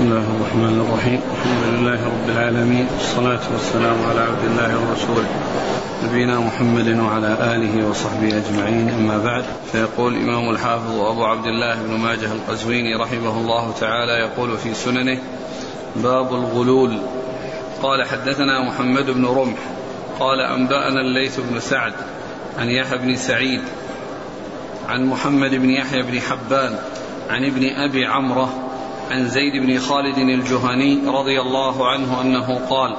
[0.00, 1.20] بسم الله الرحمن الرحيم.
[1.32, 2.86] الحمد لله رب العالمين.
[2.98, 5.28] والصلاة والسلام على عبد الله ورسوله.
[6.04, 8.88] نبينا محمد وعلى آله وصحبه أجمعين.
[8.88, 14.58] أما بعد فيقول الإمام الحافظ أبو عبد الله بن ماجه القزويني رحمه الله تعالى يقول
[14.58, 15.18] في سننه
[15.96, 16.98] باب الغلول.
[17.82, 19.60] قال حدثنا محمد بن رمح.
[20.20, 21.92] قال أنبأنا الليث بن سعد
[22.58, 23.62] عن يحيى بن سعيد
[24.88, 26.78] عن محمد بن يحيى بن حبان
[27.30, 28.69] عن ابن أبي عمرة
[29.10, 32.96] عن زيد بن خالد الجهني رضي الله عنه أنه قال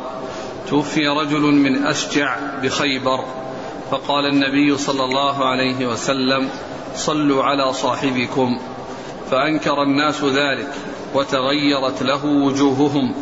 [0.69, 3.25] توفي رجل من أشجع بخيبر
[3.91, 6.49] فقال النبي صلى الله عليه وسلم
[6.95, 8.59] صلوا على صاحبكم.
[9.31, 10.73] فأنكر الناس ذلك
[11.13, 13.15] وتغيرت له وجوههم.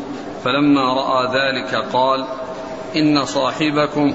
[0.44, 2.28] فلما رأى ذلك قال
[2.96, 4.14] إن صاحبكم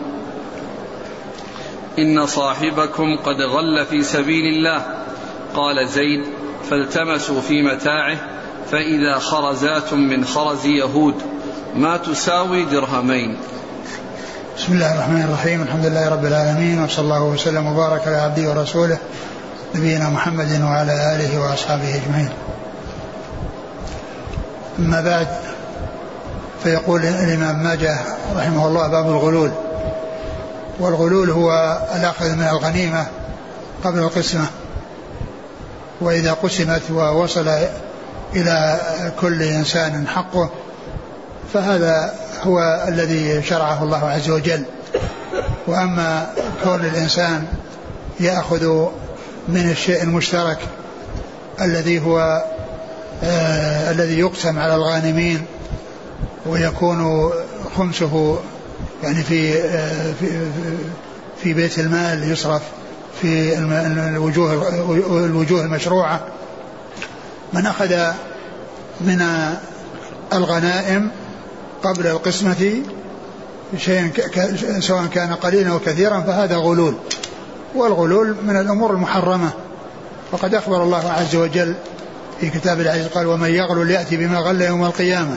[1.99, 5.05] إن صاحبكم قد غل في سبيل الله.
[5.55, 6.25] قال زيد
[6.71, 8.35] فالتمسوا في متاعه
[8.71, 11.15] فإذا خرزات من خرز يهود
[11.77, 13.37] ما تساوي درهمين.
[14.59, 15.63] بسم الله الرحمن الرحيم.
[15.63, 18.99] الحمد لله رب العالمين وصلى الله وسلم وبارك على عبده ورسوله
[19.75, 22.29] نبينا محمد وعلى آله وأصحابه أجمعين.
[24.79, 25.29] أما بعد
[26.63, 27.99] فيقول الإمام ماجه
[28.37, 29.51] رحمه الله باب الغلول.
[30.81, 33.07] والغلول هو الأخذ من الغنيمة
[33.85, 34.47] قبل القسمة.
[36.01, 37.49] وإذا قسمت ووصل
[38.37, 38.81] إلى
[39.21, 40.51] كل إنسان حقه
[41.55, 44.63] فهذا هو الذي شرعه الله عز وجل.
[45.67, 46.27] وأما
[46.65, 47.47] كون الإنسان
[48.21, 48.89] يأخذ
[49.49, 50.59] من الشيء المشترك
[51.61, 52.45] الذي هو
[53.23, 55.45] آه الذي يقسم على الغانمين
[56.47, 57.31] ويكون
[57.77, 58.39] خمسه
[59.03, 60.47] يعني في آه في
[61.43, 62.63] في بيت المال يصرف
[63.23, 64.69] في الوجوه
[65.27, 66.21] الوجوه المشروعة
[67.55, 68.13] من أخذ
[69.01, 69.27] من
[70.33, 71.11] الغنائم
[71.83, 72.83] قبل القسمة
[73.77, 74.13] شيئا
[74.81, 76.95] سواء كان قليلا أو كثيرا فهذا غلول.
[77.75, 79.51] والغلول من الأمور المحرمة.
[80.33, 81.75] وقد أخبر الله عز وجل
[82.41, 85.37] في كتاب العزيز قال ومن يغلل يأتي بما غل يوم القيامة.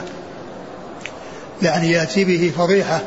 [1.62, 3.00] يعني يأتي به فضيحة.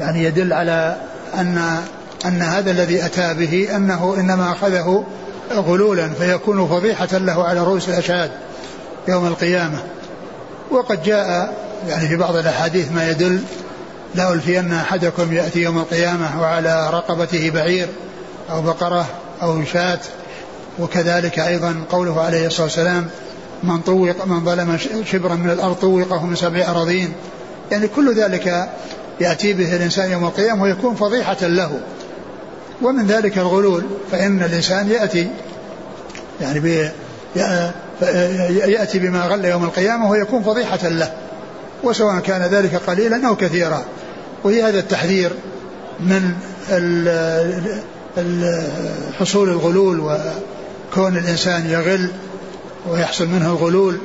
[0.00, 0.96] يعني يدل على
[1.34, 1.82] أن
[2.24, 5.04] أن هذا الذي أتى به أنه إنما أخذه
[5.52, 8.30] غلولا فيكون فضيحة له على رؤوس الأشهاد
[9.08, 9.78] يوم القيامة.
[10.70, 11.54] وقد جاء
[11.88, 13.40] يعني في بعض الأحاديث ما يدل
[14.14, 17.88] لا ألفين أحدكم يأتي يوم القيامة وعلى رقبته بعير
[18.50, 19.06] أو بقرة
[19.42, 20.00] أو شاة.
[20.78, 23.06] وكذلك أيضا قوله عليه الصلاة والسلام
[23.62, 24.78] من طوق من ظلم
[25.12, 27.12] شبرا من الأرض طوقه من سبع أراضين.
[27.70, 28.68] يعني كل ذلك
[29.20, 31.80] يأتي به الإنسان يوم القيامة ويكون فضيحة له.
[32.84, 35.30] ومن ذلك الغلول فإن الإنسان يأتي
[36.40, 36.90] يعني بي
[38.66, 41.12] يأتي بما غل يوم القيامة ويكون فضيحة له
[41.82, 43.84] وسواء كان ذلك قليلا أو كثيرا.
[44.44, 45.32] وهي هذا التحذير
[46.00, 46.34] من
[49.18, 52.08] حصول الغلول وكون الإنسان يغل
[52.88, 53.98] ويحصل منه الغلول.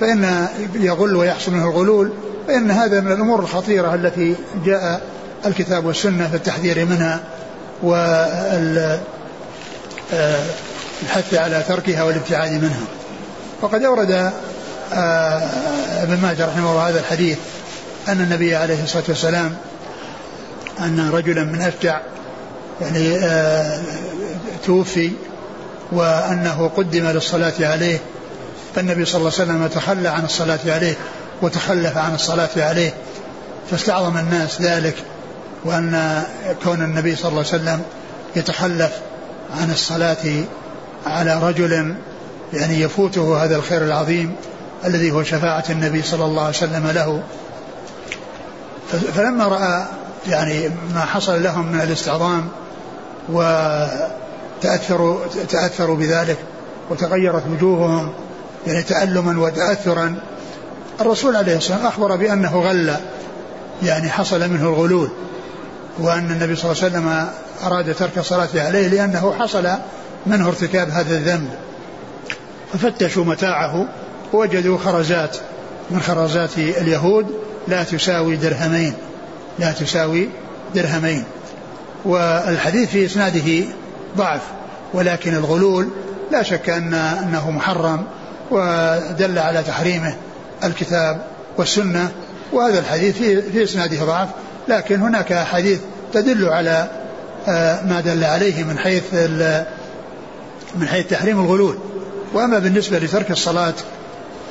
[0.00, 2.12] فإن يغل ويحصل منه الغلول
[2.46, 4.34] فإن هذا من الأمور الخطيرة التي
[4.64, 5.00] جاء
[5.46, 7.20] الكتاب والسنة في التحذير منها.
[7.82, 8.98] والحث
[11.32, 12.80] على تركها والابتعاد منها.
[13.62, 14.32] وقد أورد
[16.02, 17.38] ابن ماجه رحمه الله هذا الحديث
[18.08, 19.56] أن النبي عليه الصلاة والسلام
[20.80, 22.00] أن رجلا من أشجع
[22.80, 23.20] يعني
[24.66, 25.10] توفي
[25.92, 27.98] وأنه قدم للصلاة عليه.
[28.74, 30.94] فالنبي صلى الله عليه وسلم تخلى عن الصلاة عليه
[31.42, 32.94] وتخلف عن الصلاة عليه
[33.70, 34.94] فاستعظم الناس ذلك.
[35.64, 36.22] وأن
[36.64, 37.82] كون النبي صلى الله عليه وسلم
[38.36, 38.92] يتخلف
[39.60, 40.44] عن الصلاة
[41.06, 41.94] على رجل
[42.52, 44.34] يعني يفوته هذا الخير العظيم
[44.84, 47.22] الذي هو شفاعة النبي صلى الله عليه وسلم له.
[49.14, 49.86] فلما رأى
[50.28, 52.48] يعني ما حصل لهم من الاستعظام
[54.62, 55.18] وتأثروا
[55.48, 56.38] تأثروا بذلك
[56.90, 58.12] وتغيرت وجوههم
[58.66, 60.16] يعني تألما وتأثرا
[61.00, 62.96] الرسول عليه الصلاة والسلام أخبر بأنه غل
[63.82, 65.08] يعني حصل منه الغلول.
[65.98, 67.28] وأن النبي صلى الله عليه وسلم
[67.64, 69.68] أراد ترك الصلاة عليه لأنه حصل
[70.26, 71.50] منه ارتكاب هذا الذنب.
[72.72, 73.88] ففتشوا متاعه
[74.32, 75.36] ووجدوا خرزات.
[75.90, 77.26] من خرزات اليهود
[77.68, 78.94] لا تساوي درهمين.
[79.58, 80.28] لا تساوي
[80.74, 81.24] درهمين.
[82.04, 83.64] والحديث في إسناده
[84.16, 84.40] ضعف
[84.94, 85.88] ولكن الغلول
[86.32, 88.04] لا شك أن أنه محرم
[88.50, 90.14] ودل على تحريمه
[90.64, 91.22] الكتاب
[91.56, 92.10] والسنة
[92.52, 94.28] وهذا الحديث في, في إسناده ضعف.
[94.68, 95.78] لكن هناك أحاديث
[96.12, 96.88] تدل على
[97.48, 99.14] آه، ما دل عليه من حيث
[100.76, 101.78] من حيث تحريم الغلول.
[102.34, 103.74] وأما بالنسبة لترك الصلاة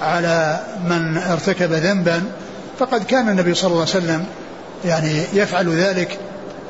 [0.02, 0.60] على
[0.90, 2.24] من ارتكب ذنبا
[2.80, 4.26] فقد كان النبي صلى الله عليه وسلم
[4.86, 6.20] يعني يفعل ذلك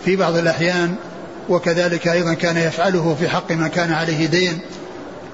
[0.05, 0.95] في بعض الأحيان
[1.49, 4.59] وكذلك أيضا كان يفعله في حق من كان عليه دين.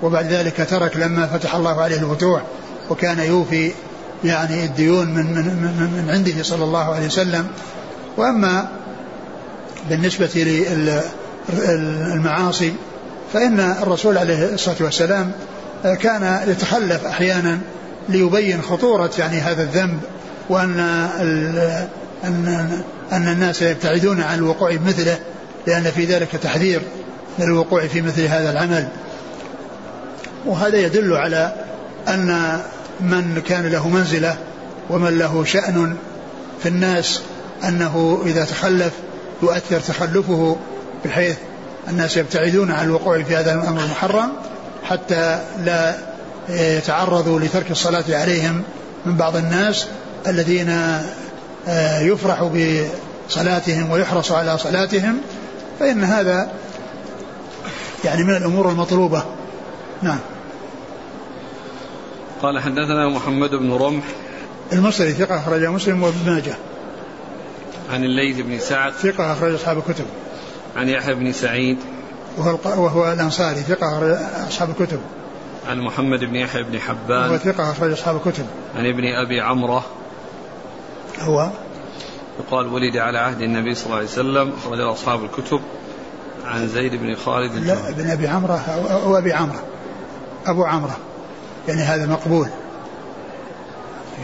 [0.03, 2.41] وبعد ذلك ترك لما فتح الله عليه الفتوح
[2.89, 3.71] وكان يوفي
[4.23, 7.47] يعني الديون من من من, من عنده صلى الله عليه وسلم.
[8.17, 8.67] وأما
[9.89, 10.29] بالنسبة
[11.53, 12.73] للمعاصي
[13.33, 15.31] فإن الرسول عليه الصلاة والسلام
[15.83, 17.59] كان يتخلف أحيانا
[18.09, 19.99] ليبين خطورة يعني هذا الذنب
[20.49, 20.79] وأن
[22.23, 25.19] ان أن الناس يبتعدون عن الوقوع بمثله
[25.67, 26.81] لأن في ذلك تحذير
[27.39, 28.87] من الوقوع في مثل هذا العمل.
[30.45, 31.53] وهذا يدل على
[32.07, 32.59] أن
[32.99, 34.37] من كان له منزلة
[34.89, 35.95] ومن له شأن
[36.63, 37.21] في الناس
[37.67, 38.93] أنه إذا تخلف
[39.43, 40.57] يؤثر تخلفه
[41.05, 41.37] بحيث
[41.89, 44.31] الناس يبتعدون عن الوقوع في هذا الأمر المحرم
[44.83, 45.95] حتى لا
[46.49, 48.63] يتعرضوا لترك الصلاة عليهم
[49.05, 49.87] من بعض الناس
[50.27, 50.69] الذين
[51.67, 55.17] آه، يفرح بصلاتهم ويحرص على صلاتهم
[55.79, 56.51] فإن هذا
[58.05, 59.23] يعني من الأمور المطلوبة.
[60.01, 60.19] نعم.
[62.41, 64.03] قال حدثنا محمد بن رمح.
[64.73, 66.55] المصري ثقة أخرج مسلم وابن ماجه.
[67.91, 68.93] عن الليث بن سعد.
[68.93, 70.05] ثقة أخرج أصحاب الكتب.
[70.75, 71.77] عن يحيى بن سعيد.
[72.37, 74.99] وهو, وهو الأنصاري ثقة أخرج أصحاب الكتب.
[75.67, 77.29] عن محمد بن يحيى بن حبان.
[77.29, 78.45] وهو ثقة أخرج أصحاب الكتب.
[78.75, 79.85] عن ابن أبي عمرة.
[81.19, 81.49] هو؟
[82.39, 84.53] يقال ولد على عهد النبي صلى الله عليه وسلم.
[84.57, 85.59] أخرج أصحاب الكتب.
[86.45, 87.55] عن زيد بن خالد.
[87.55, 88.59] لا ابن أبي عمرة
[88.91, 89.63] أو أبي عمرة.
[90.45, 90.97] أبو عمرة.
[91.67, 92.47] يعني هذا مقبول.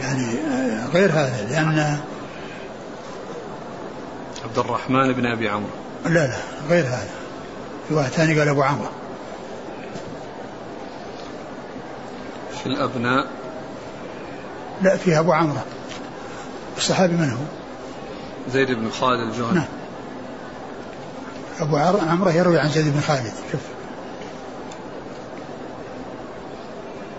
[0.02, 0.26] يعني
[0.94, 1.98] غير هذا لأن
[4.50, 5.70] عبد الرحمن بن أبي عمرو.
[6.04, 6.36] لا لا
[6.68, 7.10] غير هذا.
[7.88, 8.88] في واحد ثاني قال أبو عمرو.
[12.60, 13.26] في الأبناء.
[14.82, 15.60] لا فيها أبو عمرو.
[16.76, 17.44] الصحابي من هو؟
[18.52, 19.54] زيد بن خالد الجهني.
[19.54, 19.64] نعم.
[21.60, 23.32] أبو عمرو يروي عن زيد بن خالد.
[23.52, 23.60] شوف.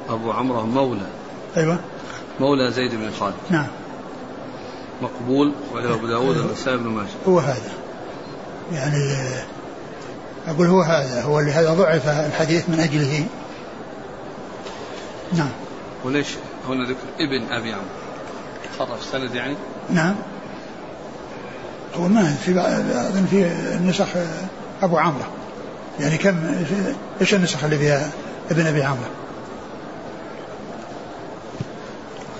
[0.09, 1.07] أبو عمرو مولى.
[1.57, 1.79] أيوة.
[2.39, 3.35] مولى زيد بن خالد.
[3.49, 3.67] نعم.
[5.01, 7.07] مقبول وله أبو داود والنسائي بن ماجه.
[7.27, 7.71] هو هذا.
[8.73, 9.15] يعني
[10.47, 13.25] أقول هو هذا هو اللي هذا ضعف الحديث من أجله.
[15.33, 15.51] نعم.
[16.05, 16.27] وليش
[16.67, 17.85] هنا ذكر ابن أبي عمرو؟
[18.79, 19.55] خرج سند يعني؟
[19.89, 20.15] نعم.
[21.95, 22.51] هو ما في
[23.09, 24.07] أظن في النسخ
[24.81, 25.25] أبو عمرو.
[25.99, 26.65] يعني كم
[27.21, 28.11] إيش النسخ اللي فيها
[28.51, 29.09] ابن أبي عمرو؟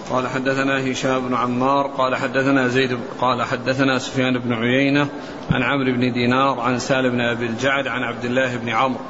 [0.09, 5.07] قال حدثنا هشام بن عمار قال حدثنا زيد قال حدثنا سفيان بن عيينة
[5.51, 9.01] عن عمرو بن دينار عن سالم بن أبي الجعد عن عبد الله بن عمرو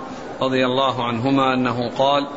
[0.42, 2.28] رضي الله عنهما أنه قال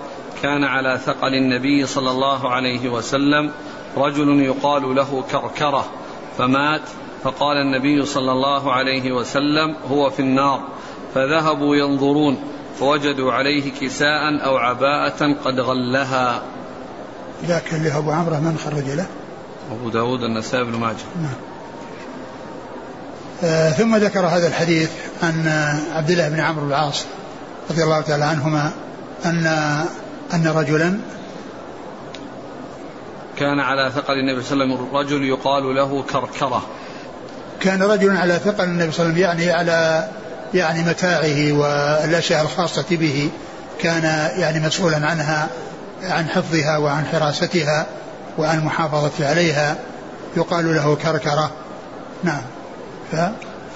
[0.42, 3.50] كان على ثقل النبي صلى الله عليه وسلم
[3.96, 5.84] رجل يقال له كركرة
[6.38, 6.82] فمات
[7.22, 10.60] فقال النبي صلى الله عليه وسلم هو في النار
[11.14, 12.38] فذهبوا ينظرون
[12.78, 16.42] فوجدوا عليه كساء أو عباءة قد غلها.
[17.46, 19.06] ذاك اللي هو أبو عمرو من خرج له.
[19.72, 20.96] أبو داود النسائي بن ماجه.
[21.22, 21.34] نعم.
[23.44, 24.90] آه ثم ذكر هذا الحديث
[25.22, 25.48] عن
[25.94, 27.04] عبد الله بن عمرو العاص
[27.70, 28.70] رضي الله تعالى عنهما
[29.24, 29.46] أن
[30.34, 30.98] أن رجلا
[33.36, 36.62] كان على ثقل النبي صلى الله عليه وسلم رجل يقال له كركرة.
[37.60, 40.08] كان رجل على ثقل النبي صلى الله عليه وسلم يعني على
[40.54, 43.30] يعني متاعه والأشياء الخاصة به
[43.80, 44.04] كان
[44.40, 45.48] يعني مسؤولا عنها.
[46.10, 47.86] عن حفظها وعن حراستها
[48.38, 49.76] وعن المحافظة عليها
[50.36, 51.50] يقال له كركرة.
[52.24, 52.42] نعم.
[53.12, 53.16] ف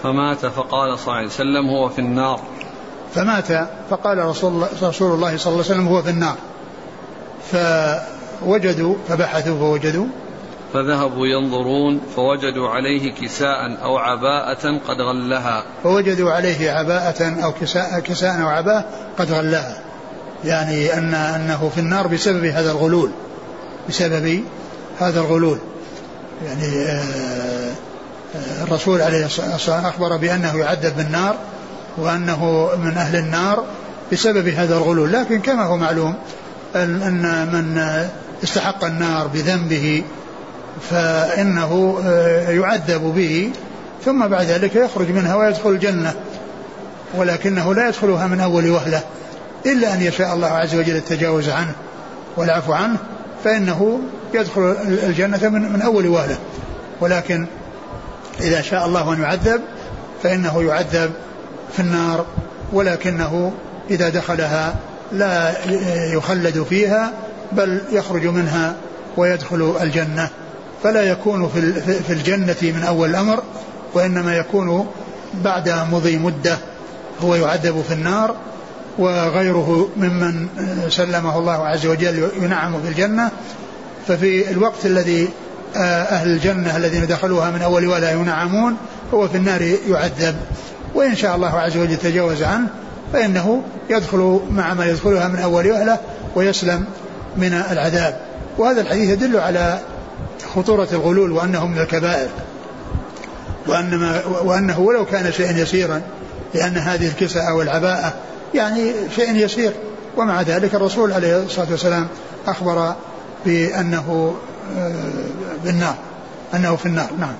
[0.02, 2.40] فمات فقال صلى الله عليه وسلم هو في النار.
[3.14, 6.36] فمات فقال رسول الله, رسول الله صلى الله عليه وسلم هو في النار.
[7.52, 10.06] فوجدوا فبحثوا فوجدوا.
[10.72, 15.64] فذهبوا ينظرون فوجدوا عليه كساء أو عباءة قد غلها.
[15.82, 18.84] فوجدوا عليه عباءة أو كساء, كساء أو عباءة
[19.18, 19.87] قد غلها.
[20.44, 23.10] يعني أن أنه في النار بسبب هذا الغلول
[23.88, 24.42] بسبب
[25.00, 25.58] هذا الغلول.
[26.46, 27.72] يعني آه،
[28.36, 31.36] آه، الرسول عليه الصلاة والسلام أخبر بأنه يعذب بالنار
[31.96, 33.64] وأنه من أهل النار
[34.12, 35.12] بسبب هذا الغلول.
[35.12, 36.14] لكن كما هو معلوم
[36.76, 37.82] أن من
[38.44, 40.02] استحق النار بذنبه
[40.90, 43.50] فإنه آه، يعذب به
[44.04, 46.14] ثم بعد ذلك يخرج منها ويدخل الجنة
[47.14, 49.02] ولكنه لا يدخلها من أول وهلة.
[49.66, 51.72] إلا أن يشاء الله عز وجل التجاوز عنه
[52.36, 52.96] والعفو عنه
[53.44, 54.00] فإنه
[54.34, 56.38] يدخل الجنة من, من أول وهلة
[57.00, 57.46] ولكن
[58.40, 59.60] إذا شاء الله أن يعذب
[60.22, 61.10] فإنه يعذب
[61.72, 62.26] في النار.
[62.72, 63.52] ولكنه
[63.90, 64.74] إذا دخلها
[65.12, 65.54] لا
[66.12, 67.12] يخلد فيها
[67.52, 68.74] بل يخرج منها
[69.16, 70.28] ويدخل الجنة.
[70.82, 71.48] فلا يكون
[72.06, 73.42] في الجنة من أول الأمر
[73.94, 74.86] وإنما يكون
[75.34, 76.58] بعد مضي مدة
[77.22, 78.34] هو يعذب في النار.
[78.98, 80.48] وغيره ممن
[80.88, 83.30] سلمه الله عز وجل ينعم في الجنة
[84.08, 85.28] ففي الوقت الذي
[85.76, 88.76] آه، أهل الجنة الذين دخلوها من أول ولا ينعمون
[89.14, 90.36] هو في النار يعذب.
[90.94, 92.68] وإن شاء الله عز وجل تجاوز عنه
[93.12, 95.98] فإنه يدخل مع ما يدخلها من أول وهلة
[96.34, 96.84] ويسلم
[97.36, 98.20] من العذاب.
[98.58, 99.78] وهذا الحديث يدل على
[100.54, 102.28] خطورة الغلول وأنه من الكبائر.
[103.66, 106.02] وأنما وأنه ولو كان شيئا يسيرا
[106.54, 108.14] لأن هذه الكساء والعباءة
[108.54, 109.72] يعني شيء يسير.
[110.16, 112.08] ومع ذلك الرسول عليه الصلاة والسلام
[112.46, 112.94] أخبر
[113.46, 114.36] بأنه
[114.76, 114.92] آه،
[115.64, 115.94] بالنار
[116.54, 117.10] أنه في النار.
[117.18, 117.34] نعم.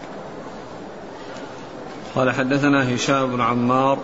[2.15, 3.99] قال حدثنا هشام بن عمار.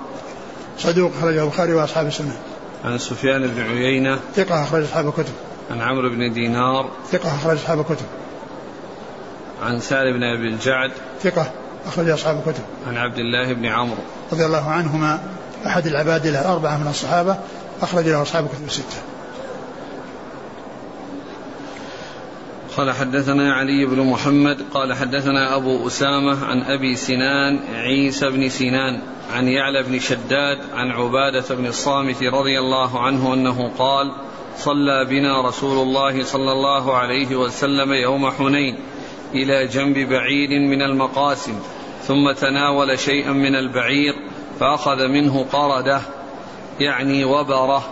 [0.78, 2.36] صدوق أخرجه البخاري وأصحاب السنة.
[2.84, 4.18] عن سفيان بن عيينة.
[4.36, 5.32] ثقة أخرج أصحاب الكتب.
[5.70, 6.90] عن عمرو بن دينار.
[7.12, 8.06] ثقة أخرج أصحاب الكتب.
[9.62, 10.90] عن سالم بن أبي الجعد.
[11.22, 11.50] ثقة
[11.86, 12.62] أخرج أصحاب الكتب.
[12.88, 14.02] عن عبد الله بن عمرو.
[14.32, 15.20] رضي الله عنهما
[15.66, 17.38] أحد العباد الأربعة من الصحابة
[17.82, 19.02] أخرج له أصحاب الكتب الستة.
[22.76, 29.00] قال حدثنا علي بن محمد قال حدثنا أبو أسامة عن أبي سنان عيسى بن سنان
[29.34, 34.12] عن يعلى بن شداد عن عبادة بن الصامت رضي الله عنه أنه قال
[34.56, 38.78] صلى بنا رسول الله صلى الله عليه وسلم يوم حنين
[39.34, 41.58] إلى جنب بعيد من المقاسم
[42.02, 44.14] ثم تناول شيئا من البعير
[44.60, 46.00] فأخذ منه قردة
[46.80, 47.82] يعني وبرة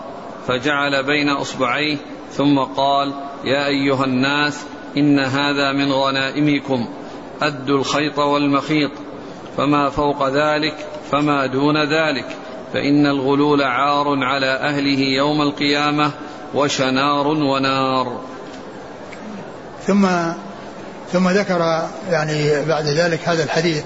[0.49, 1.97] فجعل بين أصبعيه
[2.31, 3.13] ثم قال
[3.45, 4.65] يا أيها الناس
[4.97, 6.89] إن هذا من غنائمكم
[7.43, 8.91] أدوا الخيط والمخيط
[9.57, 10.75] فما فوق ذلك
[11.13, 12.27] فما دون ذلك
[12.73, 16.11] فإن الغلول عار على أهله يوم القيامة
[16.55, 18.21] وشنار ونار.
[19.87, 20.07] ثم
[21.13, 23.85] ثم ذكر يعني بعد ذلك هذا الحديث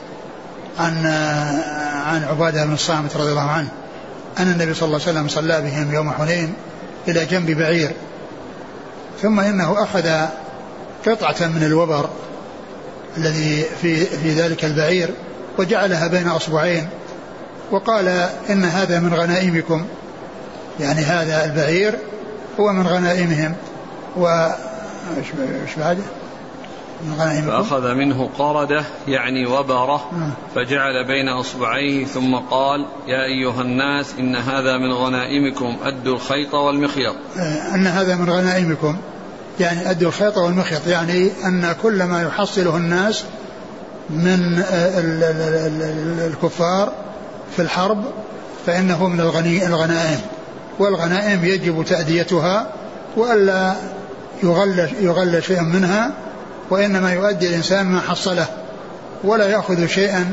[0.78, 1.06] عن
[2.06, 3.68] عن عبادة بن الصامت رضي الله عنه
[4.38, 6.54] أن النبي صلى الله عليه وسلم صلى بهم يوم حنين
[7.09, 7.92] إلى جنب بعير
[9.23, 10.26] ثم إنه أخذ
[11.06, 12.09] قطعة من الوبر
[13.16, 15.11] الذي في في ذلك البعير
[15.59, 16.88] وجعلها بين أصبعين
[17.71, 18.09] وقال
[18.50, 19.87] إن هذا من غنائمكم
[20.80, 21.99] يعني هذا البعير
[22.61, 23.54] هو من غنائمهم
[24.16, 24.26] و
[25.16, 26.02] إيش بعده؟
[27.46, 30.30] فأخذ منه قردة يعني وبرة نعم.
[30.54, 37.14] فجعل بين أصبعيه ثم قال يا أيها الناس إن هذا من غنائمكم أدوا الخيط والمخيط.
[37.38, 38.96] آه، أن هذا من غنائمكم
[39.60, 43.24] يعني أدوا الخيط والمخيط يعني أن كل ما يحصله الناس
[44.10, 45.00] من آه،
[46.26, 46.92] الكفار
[47.56, 48.04] في الحرب
[48.66, 50.20] فإنه من الغنائم.
[50.78, 52.72] والغنائم يجب تأديتها
[53.16, 53.74] وألا
[54.42, 56.25] يغل يغل شيئا منها
[56.70, 58.46] وإنما يؤدي الإنسان ما حصله
[59.25, 60.32] ولا يأخذ شيئا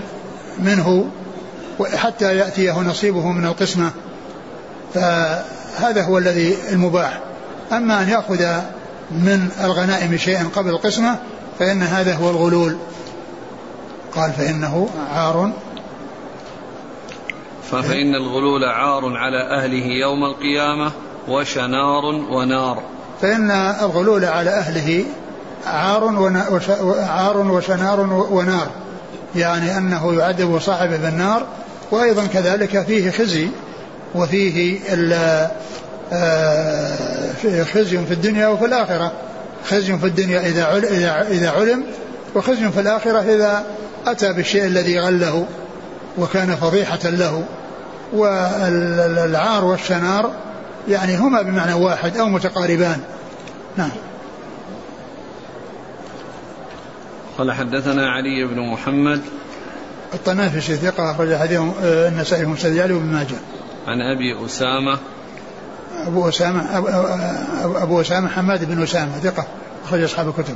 [0.59, 1.05] منه
[1.95, 3.91] حتى يأتيه نصيبه من القسمة
[4.93, 7.19] فهذا هو الذي المباح.
[7.71, 8.61] أما أن يأخذ
[9.11, 11.19] من الغنائم شيئا قبل القسمة
[11.59, 12.77] فإن هذا هو الغلول.
[14.15, 15.51] قال فإنه عار.
[17.71, 20.91] فإن الغلول عار على أهله يوم القيامة
[21.27, 22.83] وشنار ونار.
[23.21, 25.05] فإن الغلول على أهله
[25.65, 26.43] عار
[27.09, 27.99] عار وشنار
[28.31, 28.67] ونار.
[29.35, 31.45] يعني أنه يعذب صاحبه بالنار
[31.91, 33.47] وأيضا كذلك فيه خزي
[34.15, 34.79] وفيه
[36.13, 39.11] آه، خزي في الدنيا وفي الآخرة.
[39.69, 40.77] خزي في الدنيا إذا
[41.31, 41.83] إذا علم
[42.35, 43.63] وخزي في الآخرة إذا
[44.07, 45.45] أتى بالشيء الذي غله
[46.17, 47.43] وكان فضيحة له.
[48.13, 50.31] والعار والشنار
[50.87, 52.99] يعني هما بمعنى واحد أو متقاربان.
[53.77, 53.91] نعم.
[57.37, 59.21] قال حدثنا علي بن محمد
[60.13, 63.35] الطنافسي ثقة أخرج حديث آه، النسائي ومسند علي وابن ماجه.
[63.87, 64.99] عن أبي أسامة.
[66.07, 66.87] أبو أسامة أبو,
[67.77, 69.47] أبو أسامة حماد بن أسامة ثقة
[69.85, 70.55] أخرج أصحاب الكتب.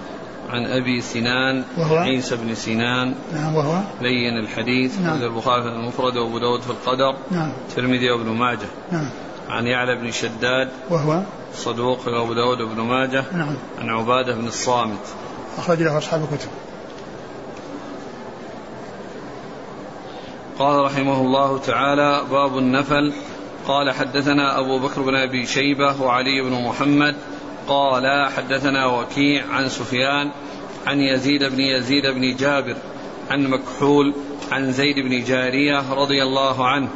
[0.49, 3.15] عن أبي سنان وهو؟ عيسى بن سنان.
[3.33, 5.21] نعم وهو؟ لين الحديث نعم.
[5.21, 7.17] البخاري في المفرد وأبو داود في القدر.
[7.31, 7.51] نعم.
[7.69, 8.67] الترمذي وابن ماجه.
[8.91, 9.09] نعم.
[9.49, 10.69] عن يعلى بن شداد.
[10.89, 11.21] وهو؟
[11.55, 13.23] صدوق أبو داود وابن ماجه.
[13.33, 13.55] نعم.
[13.79, 15.05] عن عبادة بن الصامت.
[15.57, 16.49] أخرج له أصحاب الكتب.
[20.59, 23.13] قال رحمه الله تعالى باب النفل.
[23.67, 27.15] قال حدثنا أبو بكر بن أبي شيبة وعلي بن محمد.
[27.67, 30.31] قال حدثنا وكيع عن سفيان
[30.87, 32.75] عن يزيد بن يزيد بن جابر
[33.31, 34.13] عن مكحول
[34.51, 36.87] عن زيد بن جارية رضي الله عنه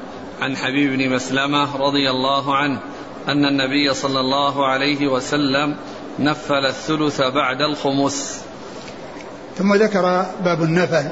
[0.41, 2.79] عن حبيب بن مسلمة رضي الله عنه
[3.27, 5.75] أن النبي صلى الله عليه وسلم
[6.19, 8.43] نفل الثلث بعد الخمس.
[9.57, 11.11] ثم ذكر باب النفل.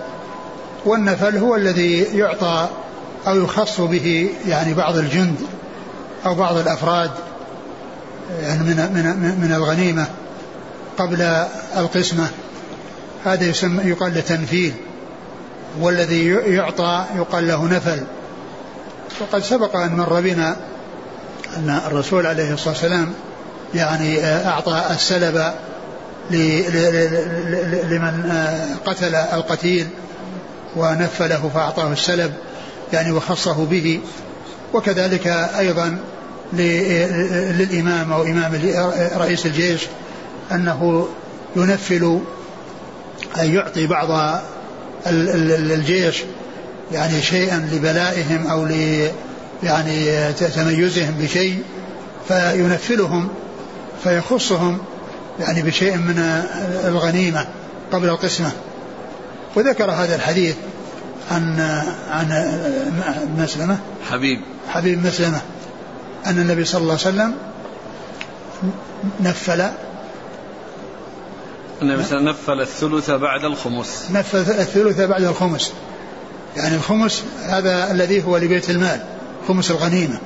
[0.85, 2.69] والنفل هو الذي يعطى
[3.27, 5.35] أو يخص به يعني بعض الجند
[6.25, 7.11] أو بعض الأفراد
[8.41, 10.05] يعني من من من الغنيمة
[10.97, 11.21] قبل
[11.77, 12.27] القسمة.
[13.25, 14.73] هذا يسمى يقال له تنفيل.
[15.79, 18.03] والذي يعطى يقال له نفل.
[19.21, 20.55] وقد سبق أن مر بنا
[21.57, 23.13] أن الرسول عليه الصلاة والسلام
[23.75, 25.53] يعني أعطى السلب
[27.89, 28.43] لمن
[28.85, 29.87] قتل القتيل.
[30.75, 32.33] ونفله فأعطاه السلب
[32.93, 33.99] يعني وخصه به.
[34.73, 35.27] وكذلك
[35.59, 35.97] أيضا
[36.53, 38.61] للإمام أو إمام
[39.15, 39.81] رئيس الجيش
[40.51, 41.07] أنه
[41.55, 42.19] ينفل
[43.39, 44.39] أن يعطي بعض
[45.07, 46.23] الجيش
[46.91, 48.71] يعني شيئا لبلائهم أو ل
[49.63, 51.63] يعني تميزهم بشيء
[52.27, 53.29] فينفلهم
[54.03, 54.77] فيخصهم
[55.39, 56.43] يعني بشيء من
[56.85, 57.47] الغنيمة
[57.91, 58.51] قبل القسمة.
[59.55, 60.55] وذكر هذا الحديث
[61.31, 61.59] عن
[62.09, 62.55] عن
[63.37, 63.77] مسلمة.
[64.09, 64.41] حبيب.
[64.69, 65.41] حبيب مسلمة.
[66.25, 67.33] أن النبي صلى الله عليه وسلم
[69.21, 69.69] نفل
[71.81, 74.05] النبي صلى الله عليه وسلم نفل الثلث بعد الخمس.
[74.11, 75.73] نفل الثلث بعد الخمس.
[76.57, 79.03] يعني الخمس هذا الذي هو لبيت المال
[79.47, 80.19] خمس الغنيمة.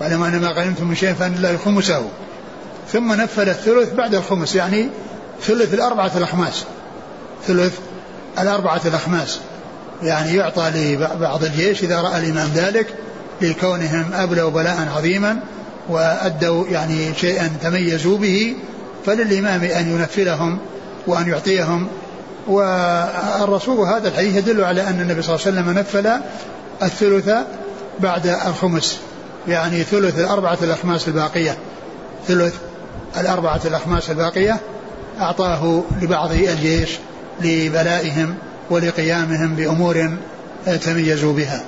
[0.00, 2.08] واعلم أن ما غنمتم من شيء فأن الله خمسه.
[2.92, 4.88] ثم نفل الثلث بعد الخمس يعني
[5.42, 6.64] ثلث الأربعة الأخماس.
[7.46, 7.78] ثلث
[8.38, 9.40] الأربعة الأخماس.
[10.02, 12.86] يعني يعطى لبعض الجيش إذا رأى الإمام ذلك
[13.40, 15.36] لكونهم أبلوا بلاء عظيما
[15.88, 18.56] وأدوا يعني شيئا تميزوا به
[19.06, 20.58] فللإمام أن ينفلهم
[21.06, 21.88] وأن يعطيهم.
[22.46, 26.20] والرسول هذا الحديث يدل على أن النبي صلى الله عليه وسلم نفل
[26.82, 27.30] الثلث
[28.00, 28.98] بعد الخمس.
[29.48, 31.58] يعني ثلث الأربعة الأخماس الباقية.
[32.28, 32.54] ثلث
[33.20, 34.60] الأربعة الأخماس الباقية
[35.20, 36.98] أعطاه لبعض الجيش.
[37.40, 38.34] لبلائهم
[38.70, 40.16] ولقيامهم بأمور
[40.82, 41.64] تميزوا بها.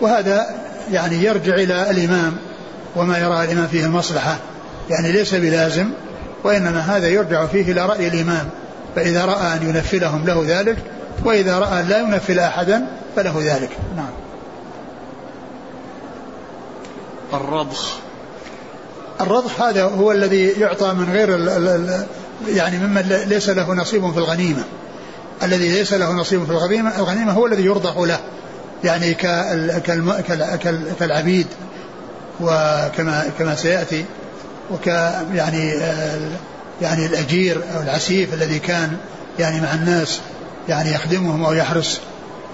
[0.00, 0.46] وهذا
[0.92, 2.36] يعني يرجع إلى الإمام
[2.96, 4.38] وما يرى الإمام فيه المصلحة.
[4.90, 5.88] يعني ليس بلازم
[6.44, 8.48] وإنما هذا يرجع فيه إلى رأي الإمام.
[8.96, 10.76] فإذا رأى أن ينفلهم له ذلك
[11.24, 13.70] وإذا رأى أن لا ينفل أحدا فله ذلك.
[13.96, 14.10] نعم.
[17.34, 17.96] الرضخ
[19.20, 22.06] الرضخ هذا هو الذي يعطى من غير ال ال
[22.48, 24.64] يعني ممن ليس له نصيب في الغنيمة.
[25.42, 28.18] الذي ليس له نصيب في الغنيمة الغنيمة هو الذي يرضخ له
[28.84, 29.14] يعني
[30.98, 31.46] كالعبيد
[32.40, 34.04] وكما كما سيأتي
[34.70, 34.86] وك
[35.34, 35.72] يعني
[36.82, 38.96] يعني الأجير أو العسيف الذي كان
[39.38, 40.20] يعني مع الناس
[40.68, 42.00] يعني يخدمهم أو يحرس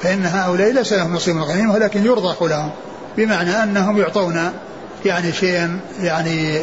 [0.02, 2.70] فإن هؤلاء ليس لهم نصيب من الغنيمة ولكن يرضخ لهم
[3.16, 4.52] بمعنى أنهم يعطون
[5.04, 6.60] يعني شيئا يعني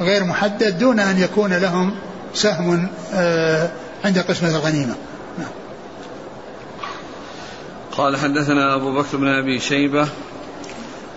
[0.00, 1.94] غير محدد دون أن يكون لهم
[2.34, 3.68] سهم آه،
[4.04, 4.94] عند قسمة الغنيمة.
[7.98, 10.08] قال حدثنا أبو بكر بن أبي شيبة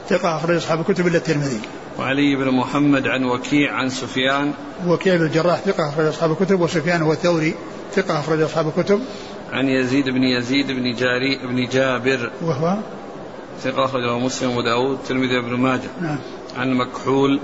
[0.09, 1.59] ثقة أخرج أصحاب الكتب إلا الترمذي.
[1.99, 4.53] وعلي بن محمد عن وكيع عن سفيان.
[4.87, 7.55] وكيع بن الجراح ثقة أخرج أصحاب الكتب وسفيان هو الثوري
[7.93, 9.01] ثقة أخرج أصحاب الكتب.
[9.51, 12.77] عن يزيد بن يزيد بن جاري بن جابر وهو؟
[13.63, 15.89] ثقة أخرجه مسلم وداود الترمذي بن ماجه.
[16.01, 16.19] نعم.
[16.57, 17.39] عن مكحول.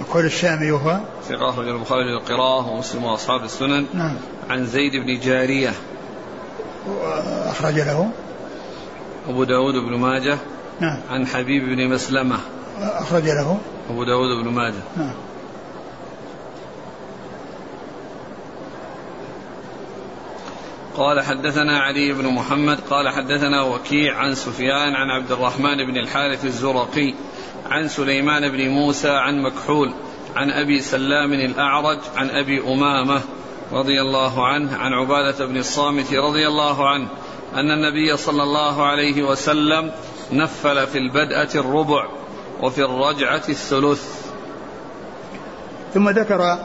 [0.00, 3.86] مكحول الشامي وهو؟ ثقة أخرجه البخاري للقراءة ومسلم وأصحاب السنن.
[3.94, 4.16] نعم.
[4.50, 5.72] عن زيد بن جارية.
[7.46, 8.10] أخرج له؟
[9.30, 10.38] أبو داود بن ماجه
[10.80, 11.00] نعم.
[11.10, 12.38] عن حبيب بن مسلمة.
[12.78, 13.58] أخرج له.
[13.90, 14.82] أبو داود بن ماجه.
[14.96, 15.14] نعم.
[20.94, 26.44] قال حدثنا علي بن محمد قال حدثنا وكيع عن سفيان عن عبد الرحمن بن الحارث
[26.44, 27.14] الزرقي
[27.70, 29.92] عن سليمان بن موسى عن مكحول
[30.36, 33.20] عن أبي سلام الأعرج عن أبي أمامة
[33.72, 37.08] رضي الله عنه عن عبادة بن الصامت رضي الله عنه
[37.54, 39.92] أن النبي صلى الله عليه وسلم
[40.32, 42.08] نفل في البدأة الربع
[42.62, 44.02] وفي الرجعة الثلث.
[45.94, 46.58] ثم ذكر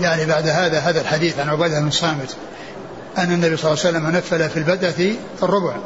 [0.00, 2.36] يعني بعد هذا هذا الحديث عن عبادة بن الصامت
[3.18, 5.76] أن النبي صلى الله عليه وسلم نفل في البدأة الربع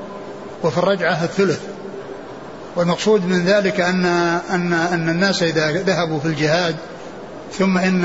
[0.62, 1.61] وفي الرجعة الثلث.
[2.77, 4.05] والمقصود من ذلك أن
[4.51, 6.77] أن أن الناس إذا ذهبوا في الجهاد
[7.53, 8.05] ثم إن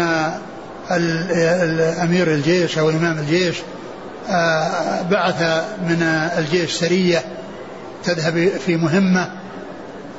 [2.04, 3.56] أمير الجيش أو إمام الجيش
[5.12, 5.42] بعث
[5.88, 6.02] من
[6.38, 7.24] الجيش سرية
[8.04, 9.32] تذهب في مهمة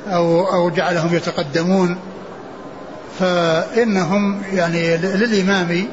[0.07, 1.97] أو أو جعلهم يتقدمون.
[3.19, 5.87] فإنهم يعني للإمام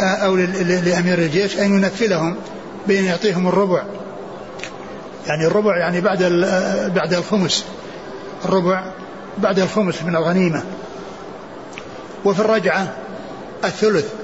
[0.00, 2.36] أو لأمير الجيش أن ينفلهم
[2.88, 3.82] بأن يعطيهم الربع.
[5.26, 6.22] يعني الربع يعني بعد
[6.94, 7.64] بعد الخمس.
[8.44, 8.92] الربع
[9.38, 10.62] بعد الخمس من الغنيمة.
[12.24, 12.94] وفي الرجعة
[13.64, 14.19] الثلث.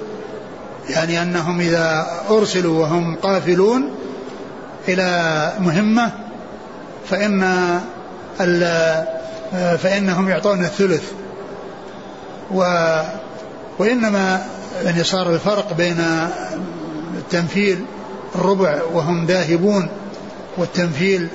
[0.88, 3.94] يعني أنهم إذا أرسلوا وهم قافلون
[4.88, 6.12] إلى مهمة
[7.10, 7.80] فإن
[9.78, 11.12] فإنهم يعطون الثلث.
[12.50, 12.62] و
[13.78, 14.46] وإنما
[14.84, 16.04] يعني صار الفرق بين
[17.16, 17.84] التنفيل
[18.34, 19.88] الربع وهم ذاهبون
[20.56, 21.28] والتنفيل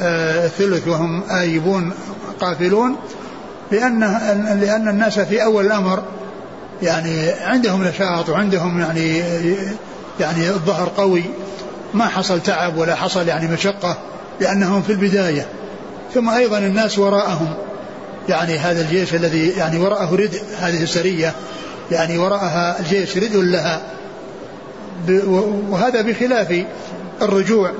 [0.00, 1.92] آه، الثلث وهم آيبون
[2.40, 2.96] قافلون
[3.70, 4.00] لأن
[4.60, 6.02] لأن الناس في أول الأمر
[6.82, 9.22] يعني عندهم نشاط وعندهم يعني
[10.20, 11.24] يعني الظهر قوي.
[11.94, 13.98] ما حصل تعب ولا حصل يعني مشقة
[14.40, 15.46] لأنهم في البداية.
[16.14, 17.54] ثم أيضا الناس وراءهم.
[18.28, 21.32] يعني هذا الجيش الذي يعني وراءه ردء هذه السرية.
[21.90, 23.82] يعني وراءها الجيش ردء لها.
[25.70, 26.64] وهذا بخلاف
[27.22, 27.72] الرجوع.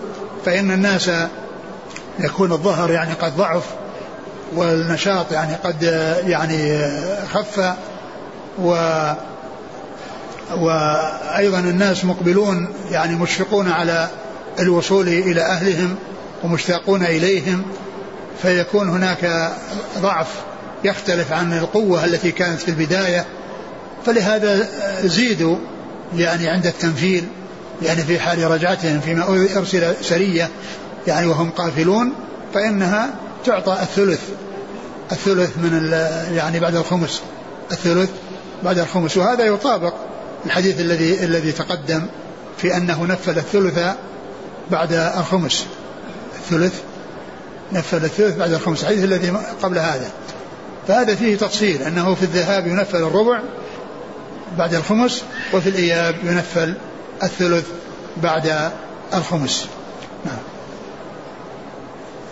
[0.44, 1.10] فإن الناس
[2.18, 3.64] يكون الظهر يعني قد ضعف
[4.56, 5.82] والنشاط يعني قد
[6.26, 6.78] يعني
[7.32, 7.74] خف.
[8.58, 8.76] و
[10.50, 14.08] وأيضا الناس مقبلون يعني مشفقون على
[14.58, 15.94] الوصول إلى أهلهم
[16.44, 17.62] ومشتاقون إليهم
[18.42, 19.52] فيكون هناك
[19.98, 20.28] ضعف
[20.84, 23.24] يختلف عن القوة التي كانت في البداية.
[24.06, 24.68] فلهذا
[25.04, 25.56] زيدوا
[26.16, 27.24] يعني عند التنفيل
[27.82, 29.24] يعني في حال رجعتهم فيما
[29.56, 30.48] أرسل سرية
[31.06, 32.12] يعني وهم قافلون
[32.54, 33.10] فإنها
[33.44, 34.20] تعطى الثلث
[35.12, 35.90] الثلث من
[36.34, 37.22] يعني بعد الخمس
[37.72, 38.10] الثلث
[38.62, 39.94] بعد الخمس وهذا يطابق
[40.46, 42.06] الحديث الذي الذي تقدم
[42.58, 43.78] في أنه نفذ الثلث
[44.70, 45.66] بعد الخمس.
[46.36, 46.82] الثلث
[47.72, 48.82] نفذ الثلث بعد الخمس.
[48.82, 50.10] الحديث الذي قبل هذا.
[50.88, 53.40] فهذا فيه تفصيل أنه في الذهاب ينفذ الربع
[54.58, 56.72] بعد الخمس وفي الإياب ينفذ
[57.22, 57.66] الثلث
[58.22, 58.70] بعد
[59.14, 59.66] الخمس.
[60.26, 60.38] نعم.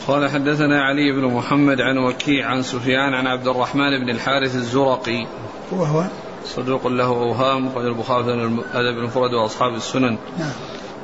[0.06, 5.26] قال حدثنا علي بن محمد عن وكيع عن سفيان عن عبد الرحمن بن الحارث الزرقي.
[5.72, 6.05] وهو
[6.44, 10.18] صدوق له اوهام قال البخاري في الادب المفرد وأصحاب السنن.
[10.38, 10.53] نعم.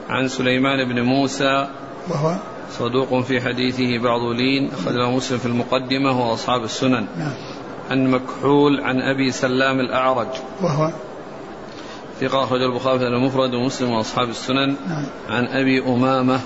[0.09, 1.68] عن سليمان بن موسى
[2.09, 2.37] وهو
[2.79, 7.07] صدوق في حديثه بعض لين أخرجه مسلم في المقدمة وأصحاب السنن.
[7.18, 7.33] نعم.
[7.90, 10.29] عن مكحول عن أبي سلام الأعرج.
[10.62, 10.90] وهو
[12.20, 14.77] ثقة أخرج البخاري في المفرد ومسلم وأصحاب السنن.
[14.88, 15.05] نعم.
[15.29, 16.40] عن أبي أمامة.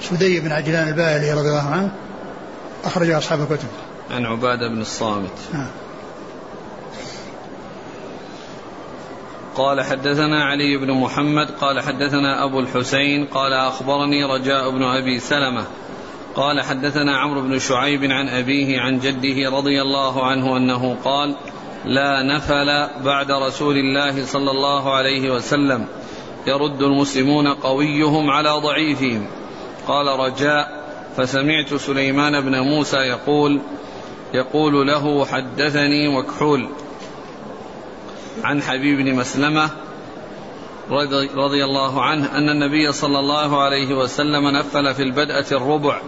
[0.00, 1.92] سدي بن عجلان الباهلي رضي الله عنه
[2.84, 3.68] أخرج أصحاب الكتب.
[4.10, 5.32] عن عبادة بن الصامت.
[5.52, 5.66] نعم.
[9.60, 15.64] قال حدثنا علي بن محمد قال حدثنا أبو الحسين قال أخبرني رجاء بن أبي سلمة
[16.34, 21.36] قال حدثنا عمرو بن شعيب عن أبيه عن جده رضي الله عنه أنه قال
[21.84, 25.86] لا نفل بعد رسول الله صلى الله عليه وسلم
[26.46, 29.26] يرد المسلمون قويهم على ضعيفهم.
[29.86, 30.84] قال رجاء
[31.16, 33.60] فسمعت سليمان بن موسى يقول
[34.34, 36.68] يقول له حدثني وكحول
[38.44, 39.70] عن حبيب بن مسلمة
[41.36, 46.00] رضي الله عنه أن النبي صلى الله عليه وسلم نفل في البدأة الربع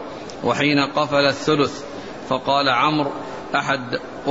[0.44, 1.82] وحين قفل الثلث
[2.28, 3.10] فقال عمرو
[3.54, 3.80] أحد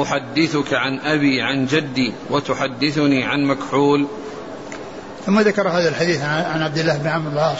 [0.01, 4.07] أحدثك عن أبي عن جدي وتحدثني عن مكحول؟
[5.25, 7.59] ثم ذكر هذا الحديث عن عبد الله بن عمرو العاص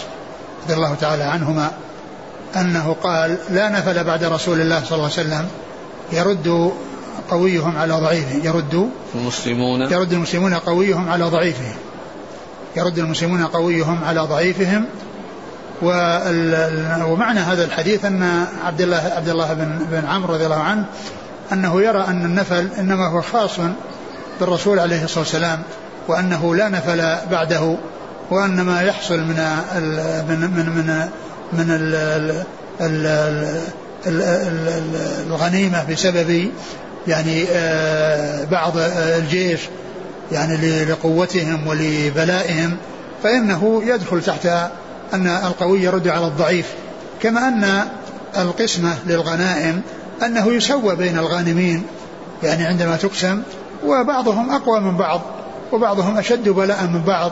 [0.65, 1.71] رضي الله تعالى عنهما
[2.55, 5.47] أنه قال لا نفل بعد رسول الله صلى الله عليه وسلم
[6.11, 6.73] يرد
[7.29, 8.35] قويهم على ضعيفه.
[8.43, 9.81] يرد المسلمون.
[9.81, 11.75] يرد المسلمون قويهم على ضعيفهم
[12.75, 14.85] يرد المسلمون قويهم على ضعيفهم.
[17.07, 20.85] ومعنى هذا الحديث أن عبد الله عبد الله بن بن عمرو رضي الله عنه
[21.53, 23.59] أنه يرى أن النفل إنما هو خاص
[24.39, 25.61] بالرسول عليه الصلاة والسلام
[26.07, 27.77] وأنه لا نفل بعده
[28.31, 29.35] وأن ما يحصل من
[30.27, 31.09] من من من
[31.53, 31.67] من
[35.27, 36.51] الغنيمة بسبب
[37.07, 39.59] يعني آه، بعض آه، الجيش
[40.31, 42.77] يعني لقوتهم ولبلائهم
[43.23, 44.45] فإنه يدخل تحت
[45.13, 46.65] أن القوي يرد على الضعيف.
[47.21, 47.87] كما أن
[48.37, 49.81] القسمة للغنائم
[50.25, 51.83] أنه يسوى بين الغانمين
[52.43, 53.41] يعني عندما تقسم
[53.85, 55.21] وبعضهم أقوى من بعض
[55.71, 57.31] وبعضهم أشد بلاء من بعض.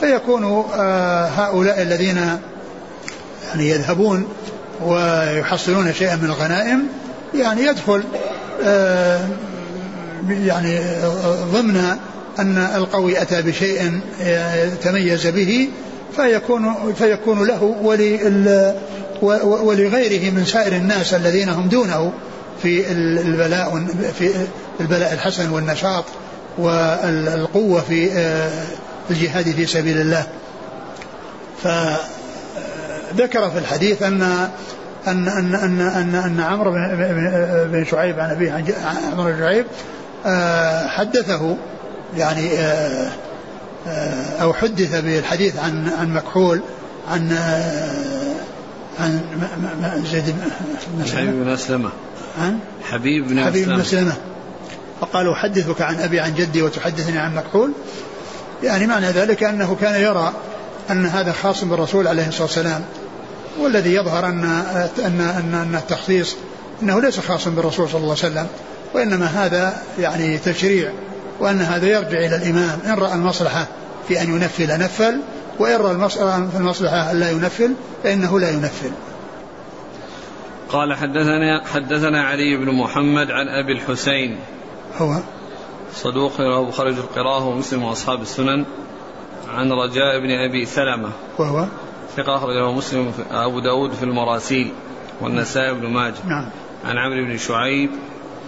[0.00, 2.38] فيكون آه، هؤلاء الذين
[3.48, 4.28] يعني يذهبون
[4.84, 6.88] ويحصلون شيئا من الغنائم
[7.34, 8.04] يعني يدخل
[8.64, 9.28] آه،
[10.28, 11.96] يعني آه، ضمن
[12.38, 15.68] أن القوي أتى بشيء آه، تميز به
[16.16, 17.62] فيكون فيكون له
[19.42, 22.12] ولغيره من سائر الناس الذين هم دونه
[22.62, 23.86] في البلاء
[24.18, 24.30] في
[24.80, 26.04] البلاء الحسن والنشاط
[26.58, 28.10] والقوة في
[29.10, 30.26] الجهاد في سبيل الله.
[31.62, 34.48] فذكر في الحديث أن
[35.06, 36.70] أن أن أن أن, أن عمرو
[37.72, 38.64] بن شعيب عن أبيه عن
[39.12, 39.66] عمرو بن شعيب
[40.26, 41.56] آه، حدثه
[42.16, 43.10] يعني آه،
[43.86, 46.60] آه، أو حدث بالحديث عن عن مكحول
[47.10, 47.32] عن
[49.00, 49.20] عن
[50.12, 50.34] زيد
[50.96, 51.90] بن حبيب بن أسلمة.
[52.40, 52.58] عن؟
[52.90, 54.12] حبيب بن حبيب بن أسلمة.
[55.00, 57.72] فقال أحدثك عن أبي عن جدي وتحدثني عن مكحول.
[58.62, 60.32] يعني معنى ذلك أنه كان يرى
[60.90, 62.84] أن هذا خاص بالرسول عليه الصلاة والسلام.
[63.60, 66.36] والذي يظهر أن أن أن, أن التخصيص
[66.82, 68.46] أنه ليس خاصا بالرسول صلى الله عليه وسلم
[68.94, 70.92] وإنما هذا يعني تشريع
[71.40, 72.78] وأن هذا يرجع إلى الإمام.
[72.86, 73.66] إن رأى المصلحة
[74.08, 75.20] في أن ينفل نفل
[75.58, 76.08] وإن رأى
[76.50, 78.90] في المصلحة أن لا ينفل فإنه لا ينفل.
[80.68, 84.38] قال حدثنا حدثنا علي بن محمد عن أبي الحسين.
[84.98, 85.16] هو
[85.94, 88.64] صدوق له خرج القراءة ومسلم وأصحاب السنن.
[89.48, 91.10] عن رجاء بن أبي سلمة.
[91.38, 91.66] وهو
[92.16, 94.72] ثقة أخرجه مسلم أبو داود في المراسيل
[95.20, 96.14] والنسائي بن ماجه.
[96.24, 96.48] نعم.
[96.84, 97.90] عن عمرو بن شعيب.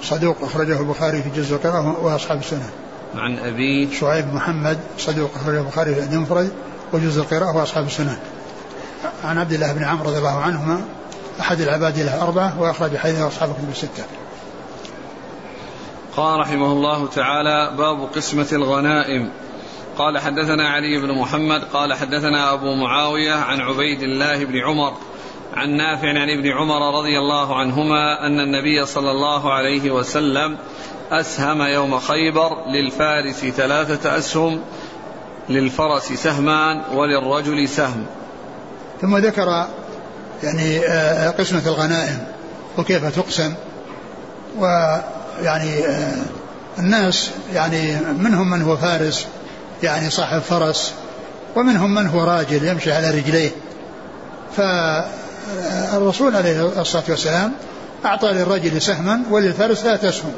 [0.03, 2.71] صدوق أخرجه البخاري في جزء القراءة وأصحاب السنن
[3.15, 6.53] عن أبي شعيب محمد صدوق أخرجه البخاري في المفرد
[6.93, 8.17] وجزء القراءة وأصحاب السنن
[9.25, 10.85] عن عبد الله بن عمرو رضي الله عنهما
[11.41, 14.05] أحد العباد له أربعة وأخرج حديثه أصحاب الكتب الستة
[16.17, 19.31] قال رحمه الله تعالى باب قسمة الغنائم.
[19.99, 24.93] قال حدثنا علي بن محمد قال حدثنا أبو معاوية عن عبيد الله بن عمر
[25.55, 30.57] عن نافع عن ابن عمر رضي الله عنهما أن النبي صلى الله عليه وسلم
[31.11, 34.61] أسهم يوم خيبر للفارس ثلاثة أسهم
[35.49, 38.07] للفرس سهمان وللرجل سهم.
[39.01, 39.67] ثم ذكر
[40.43, 42.19] يعني آه، قسمة الغنائم
[42.79, 43.55] وكيف تقسم
[44.59, 46.23] ويعني آه،
[46.79, 49.27] الناس يعني منهم من هو فارس
[49.83, 50.93] يعني صاحب فرس
[51.57, 53.51] ومنهم من هو راجل يمشي على رجليه.
[54.57, 57.53] فالرسول عليه الصلاة والسلام
[58.05, 60.33] أعطى للرجل سهما وللفارس ثلاثة أسهم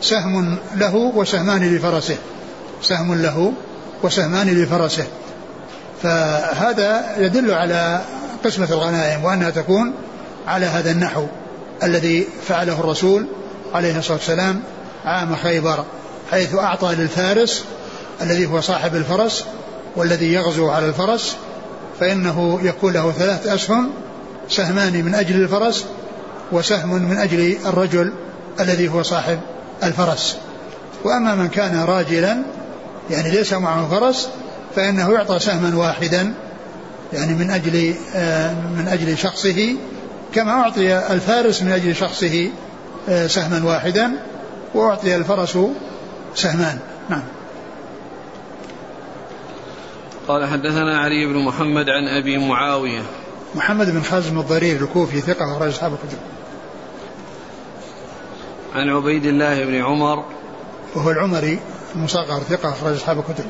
[0.00, 2.16] سهم له وسهمان لفرسه.
[2.82, 3.52] سهم له
[4.02, 5.04] وسهمان لفرسه.
[6.02, 8.00] فهذا يدل على
[8.44, 9.92] قسمة الغنائم وأنها تكون
[10.46, 11.26] على هذا النحو
[11.82, 13.26] الذي فعله الرسول
[13.74, 14.62] عليه الصلاة والسلام
[15.04, 15.84] عام خيبر
[16.30, 17.64] حيث أعطى للفارس
[18.22, 19.44] الذي هو صاحب الفرس
[19.96, 21.36] والذي يغزو على الفرس
[22.00, 23.90] فإنه يكون له ثلاث أسهم
[24.48, 25.84] سهمان من أجل الفرس
[26.52, 28.12] وسهم من أجل الرجل
[28.60, 29.38] الذي هو صاحب
[29.82, 30.36] الفرس.
[31.04, 32.42] وأما من كان راجلا
[33.10, 34.28] يعني ليس معه فرس
[34.76, 36.34] فإنه يعطى سهما واحدا
[37.12, 39.76] يعني من أجل آه، من أجل شخصه
[40.34, 42.50] كما أعطي الفارس من أجل شخصه
[43.08, 44.10] آه، سهما واحدا
[44.74, 45.58] وأعطي الفرس
[46.34, 46.78] سهمان
[47.10, 47.22] نعم.
[50.28, 53.02] قال حدثنا علي بن محمد عن أبي معاوية.
[53.54, 56.18] محمد بن حزم الضرير الكوفي ثقة أخرج أصحاب الكتب.
[58.74, 60.24] عن عبيد الله بن عمر.
[60.94, 61.60] وهو العمري
[61.94, 63.44] المصغر ثقة أخرج أصحاب الكتب.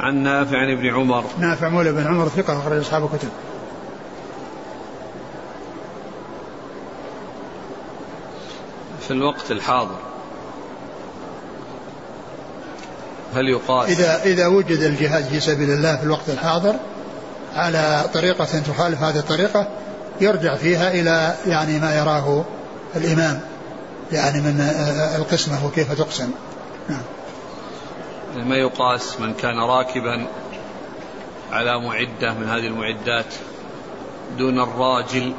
[0.00, 1.24] عن نافع عن ابن عمر.
[1.38, 3.28] نافع مولى بن عمر ثقة أخرج أصحاب الكتب.
[9.00, 10.09] في الوقت الحاضر.
[13.34, 16.74] هل يقاس؟ إذا إذا وجد الجهاد في سبيل الله في الوقت الحاضر
[17.54, 19.68] على طريقة تخالف هذه الطريقة
[20.20, 22.44] يرجع فيها إلى يعني ما يراه
[22.96, 23.40] الإمام
[24.12, 24.60] يعني من
[25.16, 26.30] القسمة وكيف تقسم.
[26.88, 27.02] نعم.
[28.48, 30.26] ما يقاس من كان راكبا
[31.52, 33.34] على معدة من هذه المعدات
[34.38, 35.32] دون الراجل؟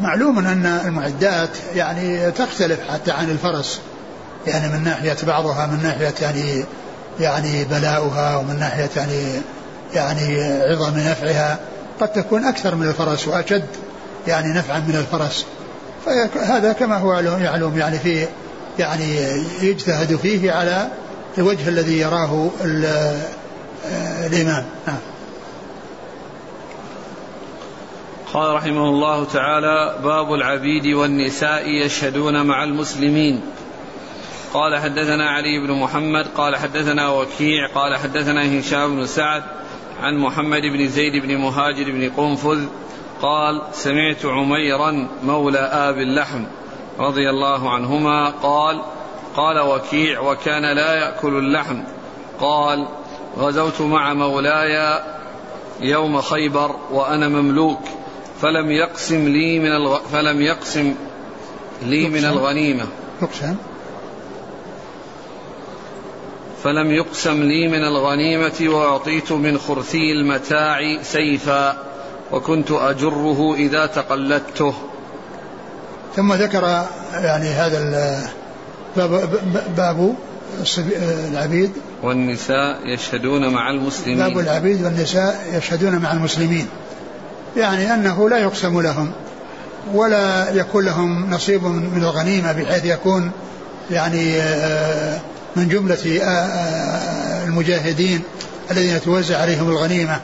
[0.00, 3.80] معلوم أن المعدات يعني تختلف حتى عن الفرس.
[4.46, 6.64] يعني من ناحية بعضها من ناحية يعني
[7.20, 9.42] يعني بلاؤها ومن ناحية يعني
[9.94, 11.58] يعني عظم نفعها.
[12.00, 13.66] قد تكون أكثر من الفرس وأشد
[14.26, 15.46] يعني نفعا من الفرس.
[16.06, 18.26] فهذا كما هو يعلم يعني في
[18.78, 19.16] يعني
[19.62, 20.88] يجتهد فيه على
[21.38, 22.50] الوجه الذي يراه
[24.26, 24.64] الإمام.
[24.86, 24.98] نعم.
[28.32, 33.40] قال رحمه الله تعالى باب العبيد والنساء يشهدون مع المسلمين.
[34.54, 39.42] قال حدثنا علي بن محمد قال حدثنا وكيع قال حدثنا هشام بن سعد
[40.00, 42.66] عن محمد بن زيد بن مهاجر بن قنفذ
[43.22, 46.44] قال سمعت عميرا مولى آب اللحم
[46.98, 48.82] رضي الله عنهما قال
[49.36, 51.82] قال وكيع وكان لا يأكل اللحم.
[52.40, 52.88] قال
[53.38, 55.00] غزوت مع مولاي
[55.80, 57.80] يوم خيبر وأنا مملوك
[58.40, 59.98] فلم يقسم لي من الغ...
[59.98, 60.94] فلم يقسم
[61.82, 62.84] لي من الغنيمة.
[63.22, 63.56] يقسم؟
[66.64, 71.76] فلم يقسم لي من الغنيمة وأعطيت من خرثي المتاع سيفا
[72.32, 74.74] وكنت أجره إذا تقلدته.
[76.16, 78.30] ثم ذكر يعني هذا
[78.96, 79.40] باب,
[79.76, 80.14] باب
[81.32, 81.72] العبيد.
[82.02, 84.18] والنساء يشهدون مع المسلمين.
[84.18, 86.66] باب العبيد والنساء يشهدون مع المسلمين.
[87.56, 89.12] يعني أنه لا يقسم لهم
[89.94, 93.30] ولا يكون لهم نصيب من الغنيمة بحيث يكون
[93.90, 95.20] يعني آه،
[95.56, 95.98] من جملة
[97.46, 98.22] المجاهدين
[98.70, 100.20] الذين توزع عليهم الغنيمة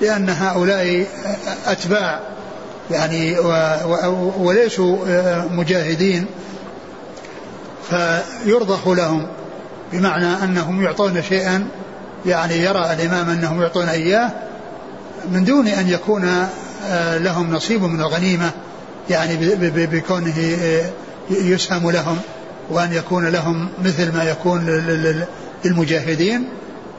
[0.00, 1.06] لأن هؤلاء
[1.66, 2.20] أتباع
[2.90, 3.38] يعني
[4.38, 4.96] وليسوا
[5.50, 6.26] مجاهدين.
[7.90, 9.26] فيرضخ لهم
[9.92, 11.66] بمعنى أنهم يعطون شيئا
[12.26, 14.30] يعني يرى الإمام أنهم يعطون إياه
[15.30, 16.46] من دون أن يكون
[17.14, 18.50] لهم نصيب من الغنيمة
[19.10, 19.36] يعني
[19.70, 20.34] بكونه
[21.30, 22.18] يسهم لهم.
[22.72, 24.66] وأن يكون لهم مثل ما يكون
[25.64, 26.48] للمجاهدين.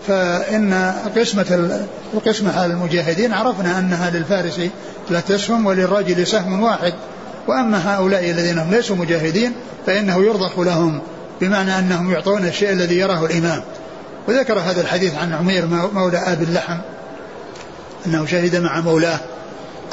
[0.07, 1.77] فإن قسمة
[2.13, 4.59] القسمة على المجاهدين عرفنا أنها للفارس
[5.09, 6.93] لا تسهم وللرجل سهم واحد.
[7.47, 9.53] وأما هؤلاء الذين هم ليسوا مجاهدين
[9.85, 11.01] فإنه يرضخ لهم
[11.41, 13.61] بمعنى أنهم يعطون الشيء الذي يراه الإمام.
[14.27, 16.77] وذكر هذا الحديث عن عمير مولى آب اللحم
[18.05, 19.19] أنه شهد مع مولاه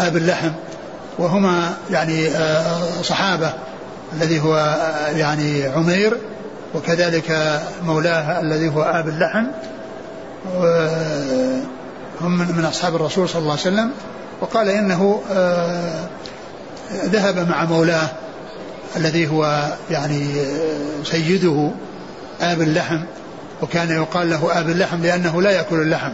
[0.00, 0.50] آب اللحم.
[1.18, 3.52] وهما يعني آه، صحابة.
[4.12, 6.16] الذي هو آه، يعني عمير
[6.74, 9.44] وكذلك مولاه الذي هو آب اللحم
[12.20, 13.90] هم من أصحاب الرسول صلى الله عليه وسلم.
[14.40, 16.04] وقال إنه آه،
[17.04, 18.08] ذهب مع مولاه
[18.96, 20.26] الذي هو يعني
[21.04, 21.70] سيده
[22.40, 23.00] آب اللحم.
[23.62, 26.12] وكان يقال له آب اللحم لأنه لا يأكل اللحم.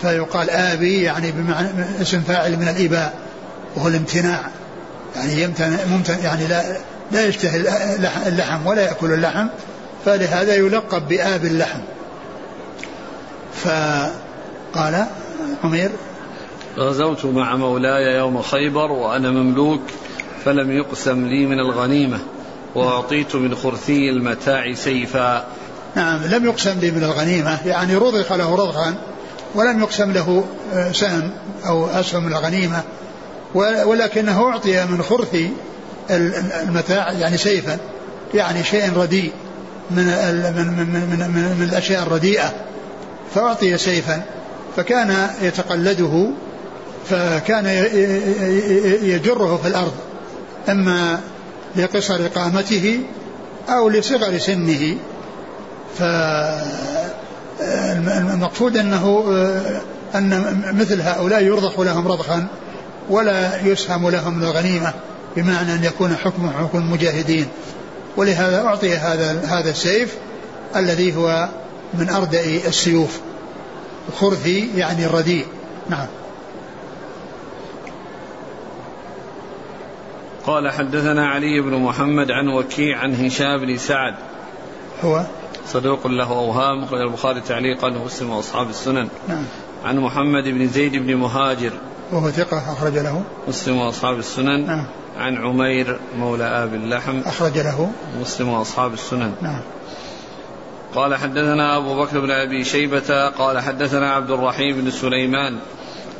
[0.00, 1.68] فيقال آبي يعني بمعنى
[2.00, 3.14] اسم فاعل من الإباء
[3.76, 4.40] وهو الامتناع.
[5.16, 6.62] يعني يمتنع ممتن يعني لا
[7.12, 7.56] لا يشتهي
[8.26, 9.46] اللحم ولا يأكل اللحم
[10.04, 11.80] فلهذا يلقب بآب اللحم.
[13.54, 15.06] فقال
[15.64, 15.90] عمير
[16.78, 19.80] غزوت مع مولاي يوم خيبر وأنا مملوك
[20.44, 22.18] فلم يقسم لي من الغنيمة
[22.74, 25.46] وأعطيت من خرثي المتاع سيفا.
[25.96, 28.94] نعم لم يقسم لي من الغنيمة يعني رضخ له رضخا
[29.54, 31.32] ولم يقسم له آه، سهم
[31.66, 32.82] أو أسهم من الغنيمة
[33.84, 35.36] ولكنه أعطي من خرث
[36.10, 37.78] المتاع يعني سيفا
[38.34, 39.32] يعني شيء رديء
[39.90, 40.04] من
[40.56, 42.52] من من من, من, من الأشياء الرديئة.
[43.34, 44.22] فأعطي سيفا
[44.76, 46.30] فكان يتقلده
[47.10, 47.66] فكان
[49.02, 49.92] يجره في الأرض.
[50.68, 51.20] أما
[51.76, 53.00] لقصر قامته
[53.68, 54.96] أو لصغر سنه
[57.88, 59.24] فالمقصود أنه
[60.14, 62.46] أن مثل هؤلاء يرضخ لهم رضخا
[63.10, 64.92] ولا يسهم لهم من الغنيمة.
[65.36, 67.46] بمعنى أن يكون حكم حكم المجاهدين
[68.16, 70.16] ولهذا أعطي هذا هذا السيف
[70.76, 71.48] الذي هو
[71.94, 73.20] من أردأ السيوف
[74.18, 75.46] خرثي يعني الرديء.
[75.90, 76.06] نعم.
[80.46, 84.14] قال حدثنا علي بن محمد عن وكيع عن هشام بن سعد.
[85.04, 85.24] هو؟
[85.66, 89.08] صدوق له أوهام أخرج البخاري تعليقا ومسلم وأصحاب السنن.
[89.28, 89.44] نعم.
[89.84, 91.72] عن محمد بن زيد بن مهاجر.
[92.12, 93.22] وهو ثقة أخرج له.
[93.48, 94.66] مسلم وأصحاب السنن.
[94.66, 94.86] نعم.
[95.18, 97.20] عن عمير مولى آب اللحم.
[97.26, 97.90] أخرج له.
[98.20, 99.34] مسلم وأصحاب السنن.
[99.42, 99.60] نعم.
[100.94, 103.28] قال حدثنا أبو بكر بن أبي شيبة.
[103.28, 105.58] قال حدثنا عبد الرحيم بن سليمان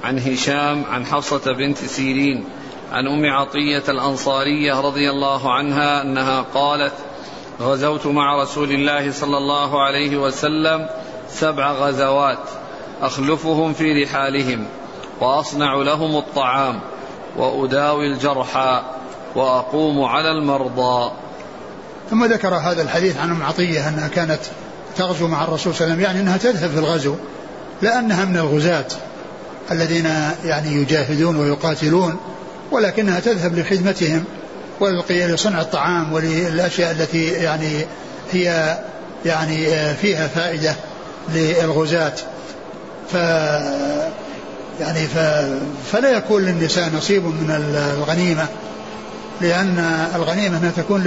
[0.05, 2.45] عن هشام عن حفصة بنت سيرين
[2.93, 6.93] عن أم عطية الأنصارية رضي الله عنها أنها قالت
[7.61, 10.89] غزوت مع رسول الله صلى الله عليه وسلم
[11.29, 12.39] سبع غزوات
[13.03, 14.67] أخلفهم في رحالهم.
[15.21, 16.81] وأصنع لهم الطعام
[17.37, 18.83] وأداوي الجرحى
[19.35, 21.13] وأقوم على المرضى.
[22.11, 24.41] ثم ذكر هذا الحديث عن أم عطية أنها كانت
[24.97, 27.15] تغزو مع الرسول صلى الله عليه وسلم يعني أنها تذهب في الغزو
[27.83, 28.87] لأنها من الغزاة
[29.71, 30.07] الذين
[30.45, 32.17] يعني يجاهدون ويقاتلون
[32.71, 34.25] ولكنها تذهب لخدمتهم
[34.81, 37.87] ولصنع الطعام وللأشياء التي يعني
[38.33, 38.79] هي
[39.25, 40.75] يعني فيها فائدة
[41.35, 42.13] للغزاة.
[43.13, 43.17] ف
[44.81, 45.07] يعني
[45.93, 48.47] فلا يكون للنساء نصيب من الغنيمة
[49.41, 49.79] لأن
[50.15, 51.03] الغنيمة أنها تكون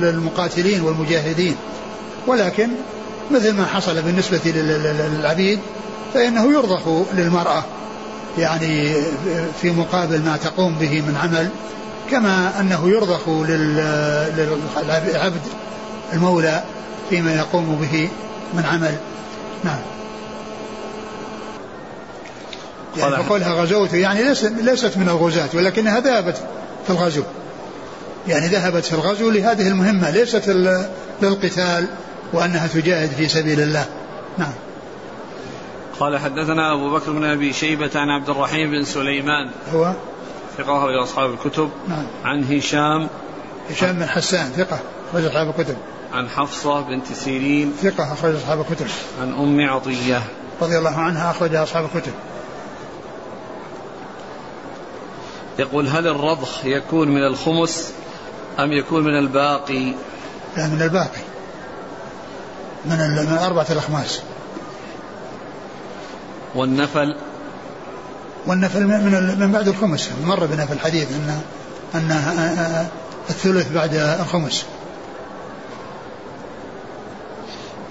[0.00, 1.56] للمقاتلين والمجاهدين.
[2.26, 2.68] ولكن
[3.30, 5.58] مثل ما حصل بالنسبة للعبيد
[6.14, 7.64] فإنه يرضخ للمرأة.
[8.38, 8.94] يعني
[9.62, 11.48] في مقابل ما تقوم به من عمل
[12.10, 13.28] كما أنه يرضخ
[14.36, 15.40] للعبد
[16.12, 16.62] المولى
[17.10, 18.08] فيما يقوم به
[18.54, 18.96] من عمل.
[19.64, 19.80] نعم.
[22.96, 24.22] يعني فقولها غزوت يعني
[24.62, 26.36] ليست من الغزاة ولكنها ذهبت
[26.86, 27.22] في الغزو.
[28.28, 30.48] يعني ذهبت في الغزو لهذه المهمة ليست
[31.22, 31.86] للقتال
[32.32, 33.86] وأنها تجاهد في سبيل الله.
[34.38, 34.52] نعم.
[36.00, 39.50] قال حدثنا أبو بكر بن أبي شيبة عن عبد الرحيم بن سليمان.
[39.72, 39.92] هو؟
[40.58, 41.70] ثقة إلى أصحاب الكتب.
[41.88, 42.06] نعم.
[42.24, 43.08] عن هشام.
[43.70, 44.78] هشام بن حسان ثقة
[45.14, 45.76] رجل أصحاب الكتب.
[46.12, 47.72] عن حفصة بنت سيرين.
[47.82, 48.86] ثقة أخرج أصحاب الكتب.
[49.22, 50.22] عن أم عطية.
[50.62, 52.12] رضي الله عنها أخرج أصحاب الكتب.
[55.58, 57.92] يقول هل الرضخ يكون من الخمس
[58.58, 59.92] أم يكون من الباقي؟
[60.56, 61.22] لا من الباقي.
[62.84, 62.96] من,
[63.30, 64.22] من أربعة الأخماس.
[66.54, 67.16] والنفل؟
[68.46, 70.10] والنفل من من بعد الخمس.
[70.24, 71.40] مر بنا في الحديث ان
[71.94, 72.10] ان
[73.30, 74.66] الثلث بعد الخمس.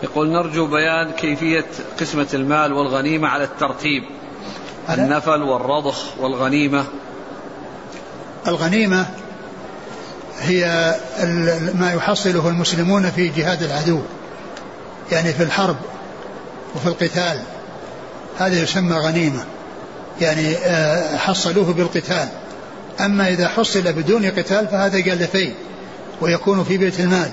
[0.04, 1.66] يقول نرجو بيان كيفية
[2.00, 4.04] قسمة المال والغنيمة على الترتيب.
[4.90, 6.86] النفل والرضخ والغنيمة.
[8.48, 9.06] الغنيمة
[10.40, 10.96] هي
[11.74, 14.00] ما يحصله المسلمون في جهاد العدو
[15.12, 15.76] يعني في الحرب
[16.76, 17.40] وفي القتال.
[18.40, 19.46] هذا يسمى غنيمة
[20.22, 22.28] يعني آه، حصلوه بالقتال.
[23.00, 25.54] أما إذا حصل بدون قتال فهذا قال في
[26.22, 27.32] ويكون في بيت المال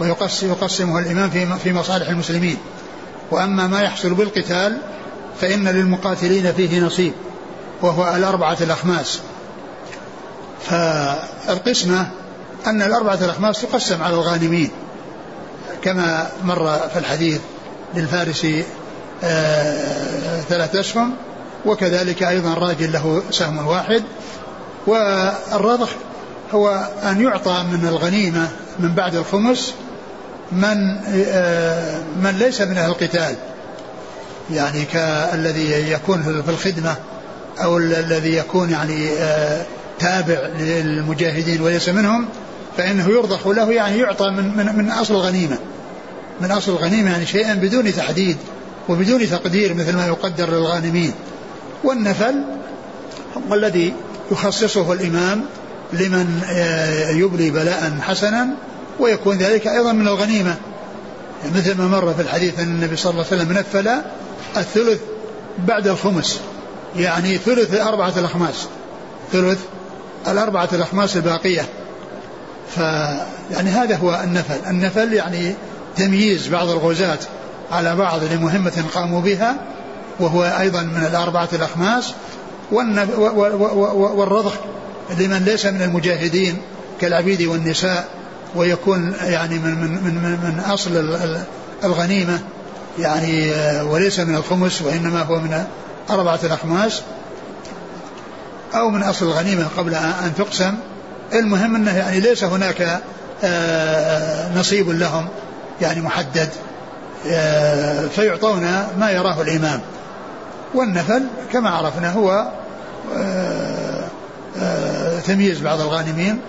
[0.00, 1.30] ويقسمه الإمام
[1.64, 2.56] في مصالح المسلمين.
[3.30, 4.78] وأما ما يحصل بالقتال
[5.40, 7.12] فإن للمقاتلين فيه نصيب
[7.82, 9.20] وهو الأربعة الأخماس.
[10.68, 12.10] فالقسمة
[12.66, 14.70] أن الأربعة الأخماس تقسم على الغانمين
[15.82, 17.40] كما مر في الحديث
[17.94, 18.46] للفارس
[19.24, 21.14] آه ثلاث أسهم
[21.66, 24.02] وكذلك أيضا راجل له سهم واحد.
[24.86, 25.88] والرضخ
[26.52, 28.48] هو أن يعطى من الغنيمة
[28.78, 29.74] من بعد الخمس
[30.52, 33.34] من آه من ليس من أهل القتال.
[34.50, 36.96] يعني كالذي يكون في الخدمة
[37.62, 39.64] أو الذي يكون يعني آه
[40.00, 42.28] تابع للمجاهدين وليس منهم
[42.76, 45.58] فإنه يرضخ له يعني يعطى من, من, من أصل الغنيمة.
[46.40, 48.36] من أصل الغنيمة يعني شيئا بدون تحديد
[48.88, 51.12] وبدون تقدير مثل ما يقدر للغانمين.
[51.84, 52.34] والنفل
[53.48, 53.94] هو الذي
[54.32, 55.44] يخصصه الإمام
[55.92, 58.48] لمن آه، يبلي بلاء حسنا
[59.00, 60.56] ويكون ذلك أيضا من الغنيمة.
[61.56, 63.88] مثل ما مر في الحديث أن النبي صلى الله عليه وسلم نفل
[64.56, 65.00] الثلث
[65.66, 66.40] بعد الخمس
[66.96, 68.66] يعني ثلث أربعة الأخماس.
[69.32, 69.58] ثلث
[70.28, 71.62] الأربعة الأخماس الباقية.
[72.76, 72.78] ف
[73.50, 74.58] يعني هذا هو النفل.
[74.66, 75.54] النفل يعني
[75.96, 77.18] تمييز بعض الغزاة
[77.72, 79.56] على بعض لمهمة قاموا بها
[80.20, 82.12] وهو أيضا من الأربعة الأخماس
[82.72, 84.52] والرضخ
[85.18, 86.56] لمن ليس من المجاهدين
[87.00, 88.08] كالعبيد والنساء
[88.54, 91.18] ويكون يعني من من من من أصل
[91.84, 92.38] الغنيمة.
[92.98, 93.52] يعني
[93.82, 95.64] وليس من الخمس وإنما هو من
[96.10, 97.02] أربعة الاخماس
[98.74, 100.74] أو من أصل الغنيمة قبل أن تقسم.
[101.32, 103.00] المهم أنه يعني ليس هناك
[103.44, 105.28] آه، نصيب لهم
[105.80, 106.48] يعني محدد
[107.28, 108.60] آه، فيعطون
[108.98, 109.80] ما يراه الإمام.
[110.74, 112.48] والنفل كما عرفنا هو
[113.16, 114.04] آه،
[115.26, 116.40] تمييز بعض الغانمين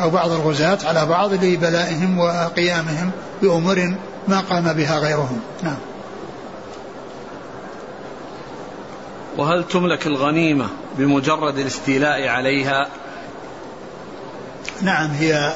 [0.00, 3.10] أو بعض الغزاة على بعض لبلائهم وقيامهم
[3.42, 3.94] بأمور
[4.28, 5.40] ما قام بها غيرهم.
[5.62, 5.76] نعم.
[9.38, 10.68] وهل تملك الغنيمة
[10.98, 12.88] بمجرد الاستيلاء عليها؟
[14.82, 15.52] نعم هي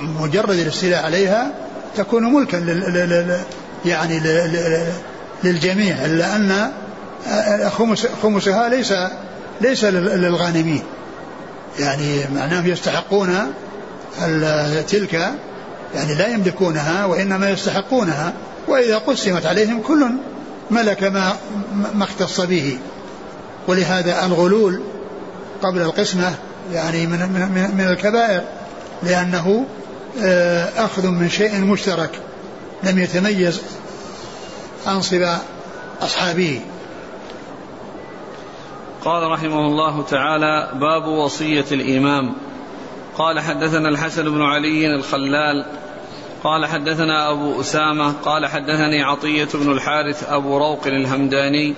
[0.00, 1.52] مجرد الاستيلاء عليها
[1.96, 3.40] تكون ملكا لل
[3.86, 4.20] يعني
[5.44, 6.72] للجميع إلا أن
[7.70, 8.94] خمس خمسها ليس
[9.60, 10.82] ليس للغانمين.
[11.78, 13.52] يعني معناه يستحقون
[14.88, 15.12] تلك
[15.94, 18.32] يعني لا يملكونها وإنما يستحقونها
[18.68, 20.10] وإذا قسمت عليهم كل
[20.70, 21.36] ملك ما
[21.94, 22.78] ما اختص به.
[23.68, 24.82] ولهذا الغلول
[25.62, 26.34] قبل القسمة
[26.72, 28.42] يعني من من من الكبائر
[29.02, 29.66] لأنه
[30.22, 32.20] آه، أخذ من شيء مشترك
[32.82, 33.62] لم يتميز
[34.88, 35.26] أنصب
[36.02, 36.60] أصحابه.
[39.04, 42.34] قال رحمه الله تعالى باب وصية الإمام.
[43.18, 45.66] قال حدثنا الحسن بن علي الخلال.
[46.44, 48.12] قال حدثنا أبو أسامة.
[48.12, 51.74] قال حدثني عطية بن الحارث أبو روق الهمداني.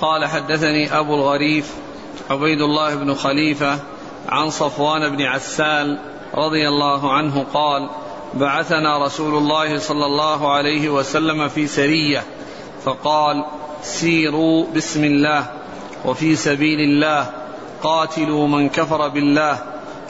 [0.00, 1.74] قال حدثني أبو الغريف
[2.30, 3.78] عبيد الله بن خليفة
[4.28, 5.98] عن صفوان بن عسال
[6.34, 7.90] رضي الله عنه قال
[8.34, 12.24] بعثنا رسول الله صلى الله عليه وسلم في سرية
[12.84, 13.44] فقال
[13.82, 15.46] سيروا بسم الله
[16.04, 17.30] وفي سبيل الله
[17.82, 19.58] قاتلوا من كفر بالله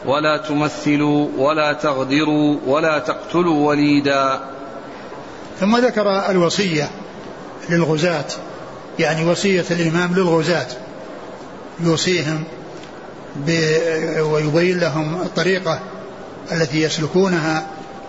[0.06, 4.40] ولا تمثلوا ولا تغدروا ولا تقتلوا وليدا.
[5.60, 6.90] ثم ذكر الوصية
[7.70, 8.26] للغزاة.
[8.98, 10.66] يعني وصية الإمام للغزاة
[11.80, 12.44] يوصيهم
[14.20, 15.80] ويبين لهم الطريقة
[16.52, 17.66] التي يسلكونها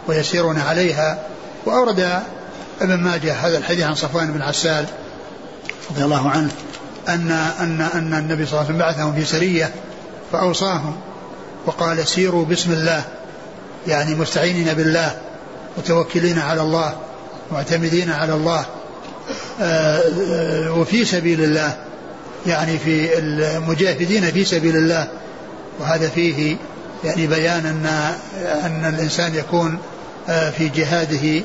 [0.07, 1.23] ويسيرون عليها.
[1.65, 2.21] وأورد
[2.81, 4.85] ابن ماجه هذا الحديث عن صفوان بن عسال
[5.91, 6.51] رضي الله عنه
[7.09, 9.73] أن أن أن النبي صلى الله عليه وسلم بعثهم في سرية
[10.31, 10.95] فأوصاهم
[11.65, 13.03] وقال سيروا بسم الله
[13.87, 15.17] يعني مستعينين بالله
[15.77, 16.95] متوكلين على الله
[17.51, 18.65] معتمدين على الله.
[20.79, 21.77] وفي سبيل الله
[22.47, 25.07] يعني في المجاهدين في سبيل الله
[25.79, 26.57] وهذا فيه
[27.03, 27.85] يعني بيان أن
[28.65, 29.77] أن الإنسان يكون
[30.29, 31.43] آه، في جهاده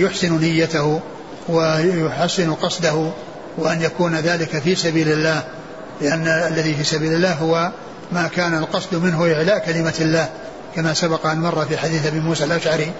[0.00, 1.00] يحسن نيته
[1.48, 3.10] ويحسن قصده
[3.58, 5.42] وأن يكون ذلك في سبيل الله
[6.00, 7.70] لأن الذي في سبيل الله هو
[8.12, 10.28] ما كان القصد منه إعلاء كلمة الله
[10.76, 12.92] كما سبق أن مر في حديث أبي موسى الأشعري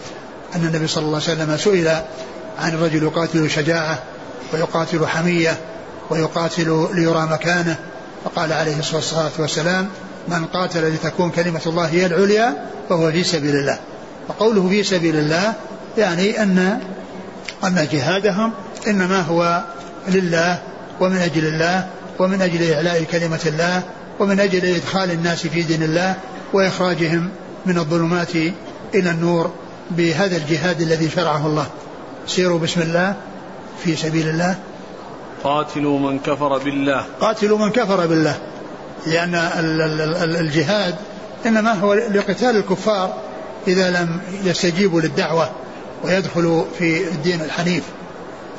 [0.56, 2.00] أن النبي صلى الله عليه وسلم سئل
[2.58, 4.02] عن الرجل يقاتل شجاعة
[4.52, 5.58] ويقاتل حمية
[6.10, 7.76] ويقاتل ليرى مكانه.
[8.24, 9.88] فقال عليه الصلاة والسلام
[10.28, 12.56] من قاتل لتكون كلمة الله هي العليا
[12.88, 13.78] فهو في سبيل الله.
[14.28, 15.52] وقوله في سبيل الله
[15.98, 16.80] يعني أن
[17.64, 18.52] أن جهادهم
[18.86, 19.64] إنما هو
[20.08, 20.58] لله
[21.00, 21.86] ومن أجل الله
[22.18, 23.82] ومن أجل إعلاء كلمة الله
[24.20, 26.14] ومن أجل إدخال الناس في دين الله
[26.52, 27.28] وإخراجهم
[27.66, 28.34] من الظلمات
[28.94, 29.50] إلى النور
[29.90, 31.66] بهذا الجهاد الذي شرعه الله.
[32.26, 33.16] سيروا بسم الله
[33.84, 34.58] في سبيل الله.
[35.44, 37.04] قاتلوا من كفر بالله.
[37.20, 38.38] قاتلوا من كفر بالله.
[39.06, 39.34] لأن
[40.40, 40.94] الجهاد
[41.46, 43.14] إنما هو لقتال الكفار
[43.68, 45.50] إذا لم يستجيبوا للدعوة
[46.04, 47.84] ويدخلوا في الدين الحنيف.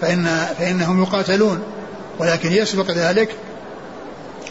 [0.01, 0.25] فإن
[0.57, 1.59] فإنهم يقاتلون.
[2.19, 3.35] ولكن يسبق ذلك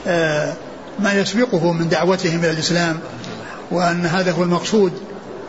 [0.07, 0.53] آه،
[0.99, 2.99] ما يسبقه من دعوتهم إلى الإسلام
[3.71, 4.93] وأن هذا هو المقصود.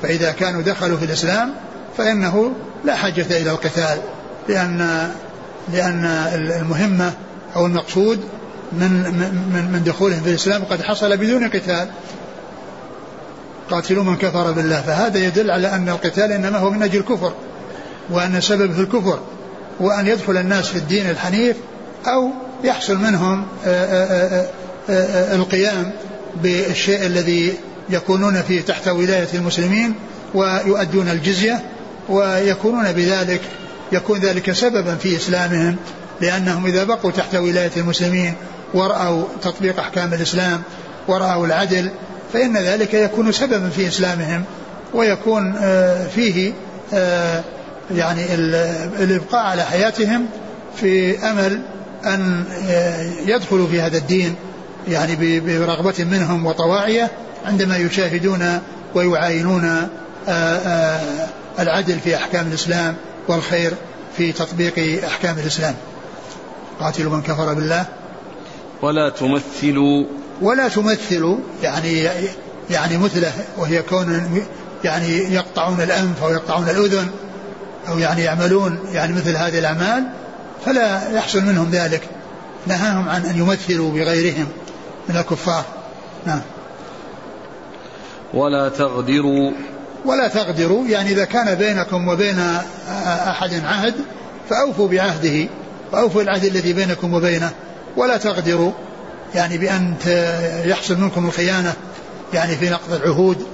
[0.01, 1.53] فإذا كانوا دخلوا في الإسلام
[1.97, 2.51] فإنه
[2.85, 3.97] لا حاجة إلى القتال
[4.49, 5.11] لأن
[5.73, 6.05] لأن
[6.61, 7.13] المهمة
[7.55, 8.19] أو المقصود
[8.71, 8.89] من
[9.53, 11.87] من من دخولهم في الإسلام قد حصل بدون قتال.
[13.69, 17.33] قاتلوا من كفر بالله فهذا يدل على أن القتال إنما هو من أجل الكفر
[18.09, 19.19] وأن سبب في الكفر
[19.79, 21.57] وأن يدخل الناس في الدين الحنيف
[22.07, 22.29] أو
[22.63, 24.45] يحصل منهم آه، آه،
[24.89, 25.91] آه، القيام
[26.43, 27.53] بالشيء الذي
[27.89, 29.93] يكونون فيه تحت ولاية المسلمين
[30.33, 31.61] ويؤدون الجزية.
[32.09, 33.41] ويكونون بذلك
[33.91, 35.75] يكون ذلك سببا في إسلامهم
[36.21, 38.33] لأنهم إذا بقوا تحت ولاية المسلمين
[38.73, 40.61] ورأوا تطبيق أحكام الإسلام
[41.07, 41.89] ورأوا العدل
[42.33, 44.43] فإن ذلك يكون سببا في إسلامهم
[44.93, 46.53] ويكون آه، فيه
[46.93, 47.43] آه،
[47.95, 48.33] يعني
[48.99, 50.25] الإبقاء على حياتهم
[50.75, 51.61] في أمل
[52.05, 54.35] أن آه، يدخلوا في هذا الدين
[54.87, 57.11] يعني برغبة منهم وطواعية
[57.45, 58.59] عندما يشاهدون
[58.95, 59.87] ويعاينون
[61.59, 62.95] العدل في أحكام الإسلام
[63.27, 63.73] والخير
[64.17, 65.75] في تطبيق أحكام الإسلام.
[66.79, 67.85] قاتلوا من كفر بالله.
[68.81, 70.05] ولا تمثلوا.
[70.41, 72.07] ولا تمثلوا يعني
[72.69, 74.41] يعني مثله وهي كون
[74.83, 77.09] يعني يقطعون الأنف أو يقطعون الأذن
[77.87, 80.03] أو يعني يعملون يعني مثل هذه الأعمال
[80.65, 82.01] فلا يحصل منهم ذلك.
[82.67, 84.47] نهاهم عن أن يمثلوا بغيرهم
[85.09, 85.63] من الكفار.
[86.25, 86.41] نعم.
[88.33, 89.51] ولا تغدروا.
[90.05, 92.39] ولا تغدروا يعني إذا كان بينكم وبين
[93.27, 93.93] أحد عهد
[94.49, 95.47] فأوفوا بعهده
[95.93, 97.51] واوفوا العهد الذي بينكم وبينه
[97.97, 98.71] ولا تغدروا
[99.35, 99.95] يعني بأن
[100.65, 101.73] يحصل منكم الخيانة
[102.33, 103.45] يعني في نقض العهود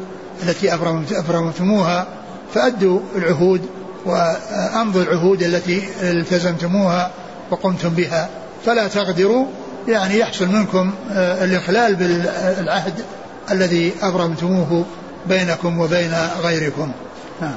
[0.43, 0.73] التي
[1.11, 2.07] أبرمتموها
[2.53, 3.61] فأدوا العهود
[4.05, 7.11] وأمضوا العهود التي التزمتموها
[7.51, 8.29] وقمتم بها.
[8.65, 9.45] فلا تغدروا
[9.87, 12.93] يعني يحصل منكم آه، الإخلال بالعهد
[13.51, 14.85] الذي أبرمتموه.
[15.29, 16.91] بينكم وبين غيركم.
[17.41, 17.55] نعم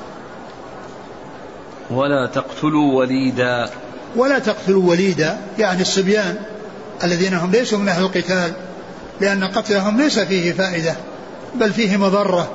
[1.90, 3.70] ولا تقتلوا وليدا.
[4.16, 6.36] ولا تقتلوا وليدا يعني الصبيان
[7.04, 8.52] الذين هم ليسوا من أهل القتال
[9.20, 10.96] لأن قتلهم ليس فيه فائدة
[11.54, 12.50] بل فيه مضرة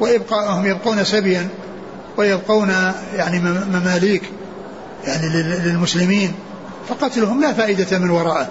[0.00, 1.48] وإبقاءهم يبقون سبيا
[2.16, 2.68] ويبقون
[3.14, 3.38] يعني
[3.72, 4.22] مماليك
[5.04, 6.34] يعني للمسلمين
[6.88, 8.48] فقتلهم لا فائدة من وراءه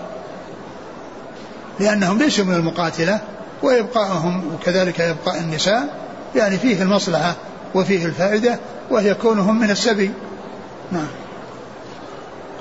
[1.80, 3.20] لأنهم ليسوا من المقاتلة.
[3.64, 7.36] وإبقاءهم وكذلك إبقاء النساء يعني فيه المصلحة
[7.76, 10.12] وفيه الفائدة وهي كونهم من السبي.
[10.92, 11.08] نعم.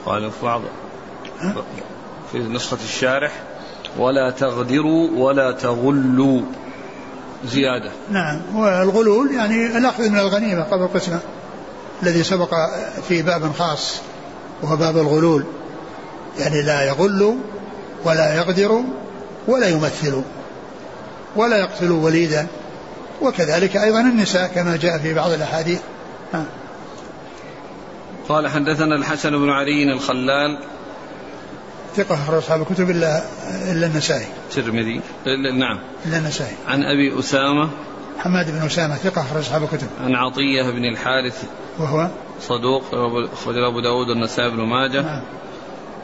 [0.07, 0.63] قال بعض
[2.33, 3.33] في نسخة الشارح
[3.99, 6.41] ولا تغدروا ولا تغلوا.
[7.45, 7.91] زيادة.
[8.11, 8.41] نعم.
[8.55, 11.21] والغلول يعني الأخذ من الغنيمة قبل القسمة
[12.03, 12.55] الذي سبق
[13.09, 14.01] في باب خاص
[14.63, 15.45] وهو باب الغلول.
[16.39, 17.37] يعني لا يغل
[18.05, 18.83] ولا يغدر
[19.47, 20.23] ولا يمثل
[21.37, 22.47] ولا يقتل وليدا
[23.23, 25.81] وكذلك أيضا النساء كما جاء في بعض الأحاديث
[28.29, 30.59] قال حدثنا الحسن بن علي الخلال
[31.97, 33.23] ثقة أصحاب الكتب إلا
[33.73, 34.27] إلا النسائي.
[34.51, 35.01] الترمذي
[35.59, 35.79] نعم.
[36.07, 36.55] إلا النسائي.
[36.67, 37.71] عن أبي أسامة
[38.19, 39.87] حماد بن أسامة ثقة أخرج أصحاب الكتب.
[40.01, 41.45] عن عطية بن الحارث
[41.79, 42.09] وهو
[42.41, 42.85] صدوق
[43.33, 45.03] أخرج أبو داود والنسائي بن ماجه.
[45.03, 45.23] نعم.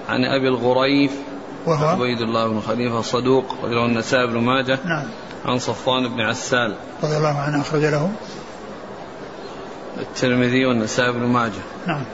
[0.09, 1.13] عن أبي الغريف
[1.67, 4.79] وهو عبيد الله بن خليفة صدوق أخرج له النسائي بن ماجه.
[4.85, 5.07] نعم.
[5.45, 8.13] عن صفوان بن عسال رضي الله عنه أخرج له
[9.99, 12.05] الترمذي والنسائي بن ماجه نعم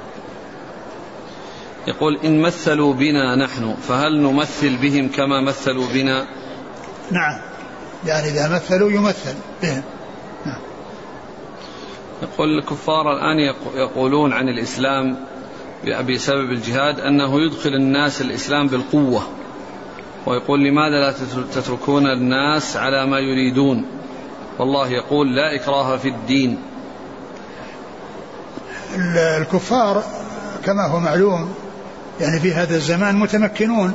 [1.86, 6.26] يقول إن مثلوا بنا نحن فهل نمثل بهم كما مثلوا بنا
[7.10, 7.40] نعم
[8.06, 9.82] يعني إذا مثلوا يمثل بهم
[10.46, 10.60] نعم.
[12.22, 15.16] يقول الكفار الآن يقولون عن الإسلام
[15.84, 19.22] بسبب الجهاد أنه يدخل الناس الإسلام بالقوة.
[20.26, 21.14] ويقول لماذا لا
[21.54, 23.84] تتركون الناس على ما يريدون؟
[24.58, 26.58] والله يقول لا إكراه في الدين.
[29.40, 30.02] الكفار
[30.64, 31.54] كما هو معلوم
[32.20, 33.94] يعني في هذا الزمان متمكنون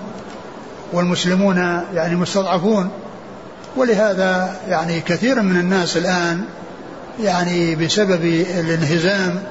[0.94, 1.58] والمسلمون
[1.94, 2.90] يعني مستضعفون.
[3.76, 6.44] ولهذا يعني كثير من الناس الآن
[7.20, 8.26] يعني بسبب
[8.60, 9.44] الانهزام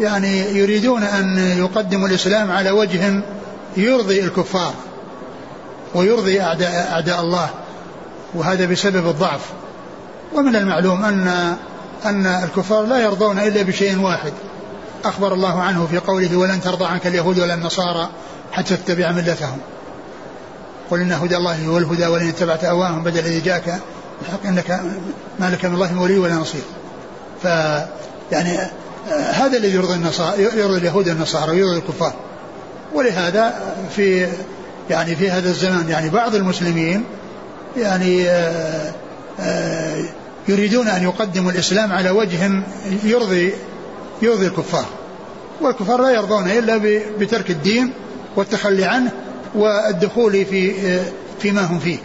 [0.00, 3.22] يعني يريدون أن يقدموا الإسلام على وجه
[3.76, 4.74] يرضي الكفار
[5.94, 7.50] ويرضي أعداء, أعداء الله
[8.34, 9.40] وهذا بسبب الضعف.
[10.34, 11.56] ومن المعلوم أن
[12.04, 14.32] أن الكفار لا يرضون إلا بشيء واحد.
[15.04, 18.08] أخبر الله عنه في قوله ولن ترضى عنك اليهود ولا النصارى
[18.52, 19.58] حتى تتبع ملتهم
[20.90, 23.80] قل إن هدى الله هو الهدى ولن اتبعت أهواهم بدل الذي جاءك
[24.22, 24.80] الحق إنك
[25.40, 26.62] ما لك من الله من ولي ولا نصير
[27.42, 27.44] ف
[28.32, 28.58] يعني
[29.10, 32.12] هذا الذي يرضي النصارى يرضي اليهود والنصارى ويرضي الكفار.
[32.94, 34.28] ولهذا في
[34.90, 37.04] يعني في هذا الزمان يعني بعض المسلمين
[37.76, 38.92] يعني آه،
[39.40, 40.04] آه،
[40.48, 42.62] يريدون أن يقدموا الإسلام على وجه
[43.04, 43.52] يرضي
[44.22, 44.86] يرضي الكفار.
[45.60, 47.92] والكفار لا يرضون إلا بترك الدين
[48.36, 49.10] والتخلي عنه
[49.54, 50.72] والدخول في
[51.40, 51.98] فيما هم فيه.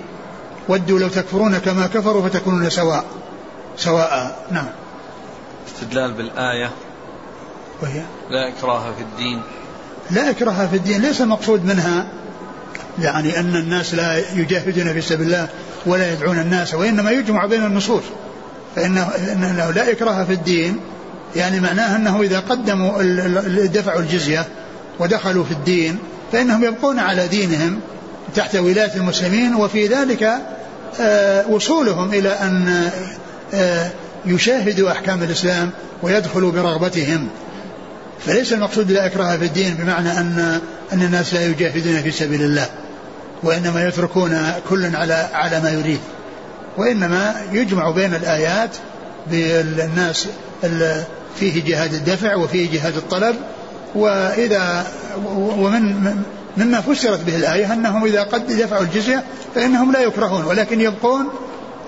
[0.70, 3.06] ودوا لو تكفرون كما كفروا فتكونون سواء
[3.78, 4.38] سواء.
[4.52, 4.68] نعم.
[5.68, 6.72] استدلال بالآية.
[7.82, 9.42] وهي؟ لا إكراه في الدين.
[10.12, 12.08] لا إكراه في الدين ليس المقصود منها
[13.00, 15.48] يعني أن الناس لا يجاهدون في سبيل الله
[15.86, 18.04] ولا يدعون الناس وإنما يجمع بين النصوص.
[18.76, 20.80] فإنه, إنه لا إكراه في الدين
[21.36, 23.02] يعني معناه أنه إذا قدموا
[23.66, 24.46] دفعوا الجزية
[25.00, 25.98] ودخلوا في الدين
[26.32, 27.80] فإنهم يبقون على دينهم
[28.36, 30.34] تحت ولاية المسلمين وفي ذلك
[31.02, 32.90] آه، وصولهم إلى أن
[33.54, 33.90] آه،
[34.26, 35.72] يشاهدوا أحكام الإسلام
[36.02, 37.28] ويدخلوا برغبتهم.
[38.20, 40.60] فليس المقصود لا إكراه في الدين بمعنى أن
[40.94, 42.66] أن الناس لا يجاهدون في سبيل الله
[43.44, 46.00] وإنما يتركون كل على على ما يريد
[46.78, 48.70] وإنما يجمع بين الآيات
[49.32, 50.28] بالناس
[51.40, 53.36] فيه جهاد الدفع وفيه جهاد الطلب
[53.96, 54.88] وإذا
[55.36, 56.16] ومن
[56.58, 59.24] مما فسرت به الآية أنهم إذا قد دفعوا الجزية
[59.56, 61.30] فإنهم لا يكرهون ولكن يبقون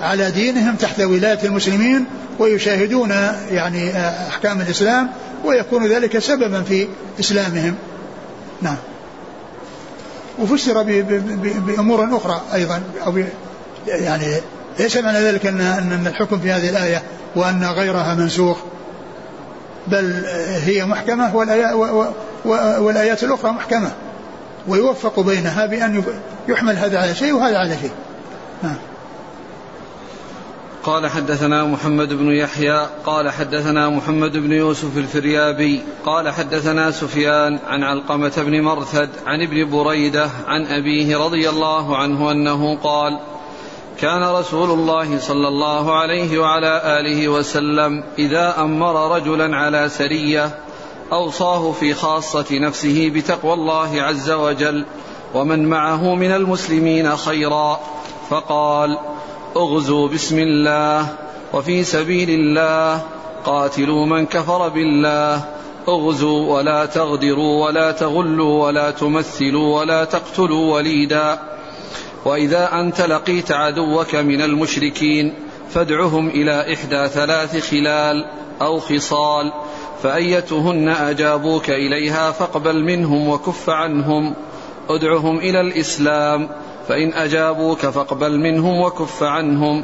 [0.06, 2.06] على دينهم تحت ولاية المسلمين
[2.40, 3.10] ويشاهدون
[3.52, 3.98] يعني
[4.28, 5.10] أحكام الإسلام
[5.46, 6.88] ويكون ذلك سببا في
[7.20, 7.76] إسلامهم.
[8.62, 8.76] نعم.
[10.40, 10.84] وفسر
[11.66, 13.24] بأمور أخرى أيضا أو
[13.88, 14.36] يعني
[14.80, 17.04] ليس معنى ذلك أن أن الحكم في هذه الآية
[17.36, 18.58] وأن غيرها منسوخ
[19.88, 20.26] بل
[20.66, 21.36] هي محكمة
[22.80, 23.92] والآيات الأخرى محكمة
[24.68, 26.04] ويوفق بينها بأن
[26.48, 27.92] يحمل هذا على شيء وهذا على شيء.
[28.64, 28.76] نعم.
[30.86, 37.84] قال حدثنا محمد بن يحيى قال حدثنا محمد بن يوسف الفريابي قال حدثنا سفيان عن
[37.84, 43.20] علقمة بن مرثد عن ابن بريدة عن أبيه رضي الله عنه أنه قال
[44.00, 50.50] كان رسول الله صلى الله عليه وعلى آله وسلم إذا أمر رجلا على سرية
[51.12, 54.86] أوصاه في خاصة نفسه بتقوى الله عز وجل
[55.34, 57.80] ومن معه من المسلمين خيرا
[58.30, 58.98] فقال
[59.58, 61.08] أغزوا بسم الله
[61.54, 63.02] وفي سبيل الله
[63.46, 65.44] قاتلوا من كفر بالله
[65.88, 71.40] أغزوا ولا تغدروا ولا تغلوا ولا تمثلوا ولا تقتلوا وليدا
[72.26, 75.34] وإذا أنت لقيت عدوك من المشركين
[75.70, 78.26] فادعهم إلى إحدى ثلاث خلال
[78.62, 79.52] أو خصال
[80.04, 84.34] فأيتهن أجابوك إليها فاقبل منهم وكف عنهم
[84.90, 86.50] ادعهم إلى الإسلام
[86.88, 89.84] فإن أجابوك فاقبل منهم وكف عنهم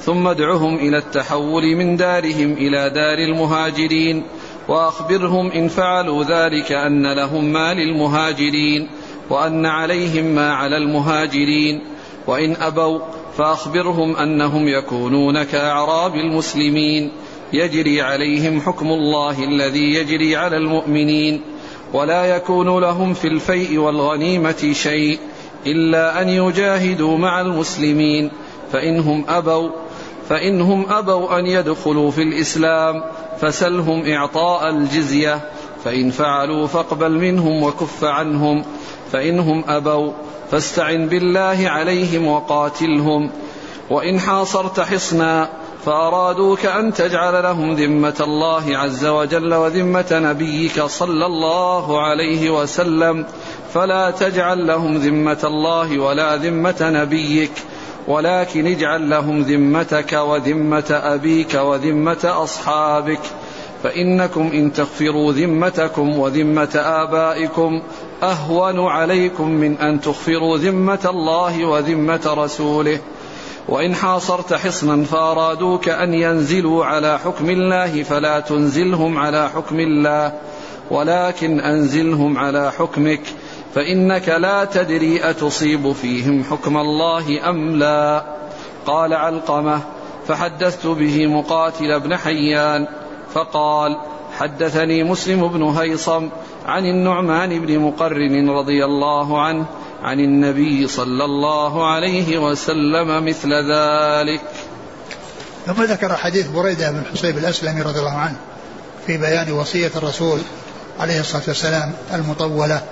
[0.00, 4.22] ثم ادعهم إلى التحول من دارهم إلى دار المهاجرين
[4.68, 8.88] وأخبرهم إن فعلوا ذلك أن لهم ما للمهاجرين
[9.30, 11.80] وأن عليهم ما على المهاجرين
[12.26, 13.00] وإن أبوا
[13.36, 17.12] فأخبرهم أنهم يكونون كأعراب المسلمين
[17.52, 21.40] يجري عليهم حكم الله الذي يجري على المؤمنين
[21.92, 25.18] ولا يكون لهم في الفيء والغنيمة شيء.
[25.66, 28.30] إلا أن يجاهدوا مع المسلمين
[28.72, 29.70] فإنهم أبوا
[30.28, 33.04] فإنهم أبوا أن يدخلوا في الإسلام
[33.40, 35.40] فسلهم إعطاء الجزية
[35.84, 38.64] فإن فعلوا فاقبل منهم وكف عنهم
[39.12, 40.12] فإنهم أبوا
[40.50, 43.30] فاستعن بالله عليهم وقاتلهم
[43.90, 45.48] وإن حاصرت حصنا
[45.84, 53.26] فأرادوك أن تجعل لهم ذمة الله عز وجل وذمة نبيك صلى الله عليه وسلم
[53.74, 57.52] فلا تجعل لهم ذمة الله ولا ذمة نبيك
[58.08, 63.20] ولكن اجعل لهم ذمتك وذمة أبيك وذمة أصحابك
[63.82, 67.82] فإنكم إن تغفروا ذمتكم وذمة آبائكم
[68.22, 73.00] أهون عليكم من أن تغفروا ذمة الله وذمة رسوله.
[73.68, 80.32] وإن حاصرت حصنا فأرادوك أن ينزلوا على حكم الله فلا تنزلهم على حكم الله
[80.90, 83.20] ولكن أنزلهم على حكمك
[83.74, 88.24] فإنك لا تدري أتصيب فيهم حكم الله أم لا.
[88.86, 89.80] قال علقمة
[90.28, 92.86] فحدثت به مقاتل بن حيان
[93.34, 93.96] فقال
[94.38, 96.28] حدثني مسلم بن هيصم
[96.66, 99.66] عن النعمان بن مقرن رضي الله عنه
[100.02, 104.40] عن النبي صلى الله عليه وسلم مثل ذلك.
[105.66, 108.36] ثم ذكر حديث بريدة بن حصيب الأسلمي رضي الله عنه
[109.06, 110.40] في بيان وصية الرسول
[111.00, 112.82] عليه الصلاة والسلام المطولة.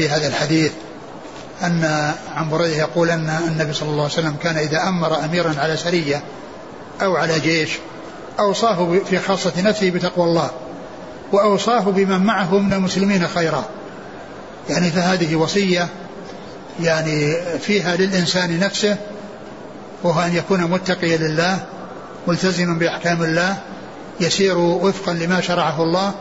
[0.00, 0.72] في هذا الحديث
[1.62, 5.76] أن عن بريدة يقول أن النبي صلى الله عليه وسلم كان إذا أمر أميرا على
[5.76, 6.22] سرية
[7.02, 7.70] أو على جيش
[8.38, 10.50] أوصاه في خاصة نفسه بتقوى الله
[11.32, 13.64] وأوصاه بمن معه من المسلمين خيرا.
[14.70, 15.88] يعني فهذه وصية
[16.80, 18.96] يعني فيها للإنسان نفسه
[20.02, 21.58] وهو أن يكون متقيا لله
[22.26, 23.56] ملتزما بأحكام الله
[24.20, 26.12] يسير وفقا لما شرعه الله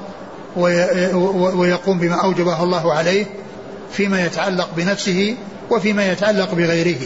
[1.56, 3.26] ويقوم بما أوجبه الله عليه
[3.92, 5.36] فيما يتعلق بنفسه
[5.70, 7.02] وفيما يتعلق بغيره.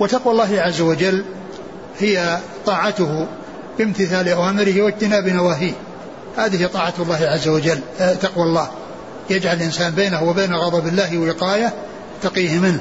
[0.00, 1.24] وتقوى الله عز وجل
[1.98, 3.26] هي طاعته
[3.78, 5.72] بامتثال أوامره واجتناب نواهيه.
[6.36, 8.70] هذه طاعة الله عز وجل آه، تقوى الله.
[9.30, 11.72] يجعل الإنسان بينه وبين غضب الله وقاية
[12.22, 12.80] تقيه منه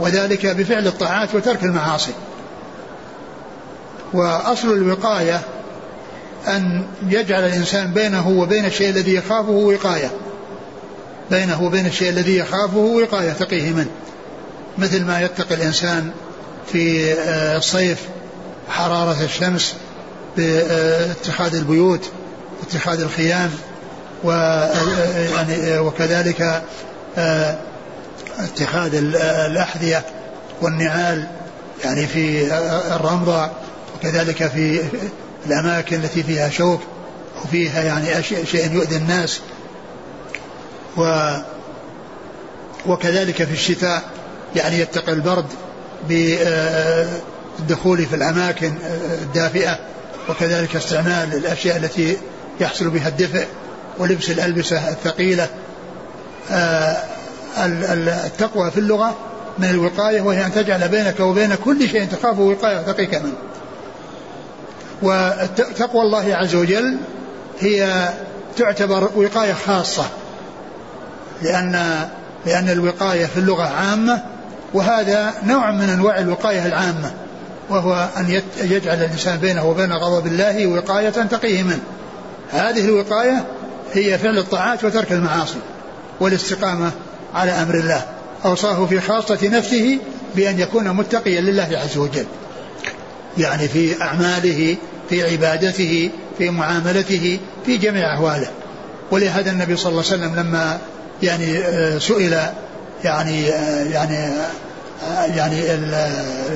[0.00, 2.12] وذلك بفعل الطاعات وترك المعاصي.
[4.12, 5.40] وأصل الوقاية
[6.48, 10.10] أن يجعل الإنسان بينه وبين الشيء الذي يخافه وقاية.
[11.30, 13.90] بينه وبين الشيء الذي يخافه وقاية تقيه منه
[14.78, 16.10] مثل ما يتقي الإنسان
[16.72, 17.98] في آه، الصيف
[18.68, 19.74] حرارة الشمس
[20.36, 22.10] باتخاذ البيوت
[22.62, 23.50] اتخاذ الخيام
[24.24, 24.30] و
[25.34, 26.62] يعني وكذلك
[27.18, 27.58] آه،
[28.38, 30.02] اتخاذ الأحذية
[30.62, 31.26] والنعال
[31.84, 32.54] يعني في
[32.96, 33.50] الرمضة
[33.96, 34.80] وكذلك في
[35.46, 36.80] الأماكن التي فيها شوك
[37.44, 39.40] وفيها يعني شيء يؤذي الناس.
[40.96, 41.32] و
[42.86, 44.02] وكذلك في الشتاء
[44.56, 45.46] يعني يتقي البرد
[46.08, 48.72] بالدخول في الأماكن
[49.22, 49.78] الدافئة
[50.28, 52.16] وكذلك استعمال الأشياء التي
[52.60, 53.46] يحصل بها الدفء
[53.98, 55.48] ولبس الألبسة الثقيلة.
[56.50, 56.96] آه،
[58.26, 59.16] التقوى في اللغة
[59.58, 63.36] من الوقاية وهي أن تجعل بينك وبين كل شيء تخافه وقاية وتقيك منه.
[65.02, 66.96] وتقوى الله عز وجل
[67.60, 68.08] هي
[68.56, 70.04] تعتبر وقاية خاصة.
[71.42, 72.06] لأن
[72.46, 74.22] لأن الوقاية في اللغة عامة
[74.74, 77.12] وهذا نوع من أنواع الوقاية العامة
[77.70, 81.80] وهو أن يجعل الإنسان بينه وبين غضب الله وقاية تقيه منه.
[82.50, 83.44] هذه الوقاية
[83.94, 85.58] هي فعل الطاعات وترك المعاصي
[86.20, 86.90] والاستقامة
[87.34, 88.04] على أمر الله.
[88.44, 89.98] أوصاه في خاصة نفسه
[90.36, 92.26] بأن يكون متقيا لله عز وجل.
[93.38, 94.76] يعني في أعماله
[95.08, 98.48] في عبادته في معاملته في جميع أحواله.
[99.10, 100.78] ولهذا النبي صلى الله عليه وسلم لما
[101.24, 102.38] يعني آه، سئل
[103.04, 104.16] يعني آه، يعني
[105.08, 105.74] آه، يعني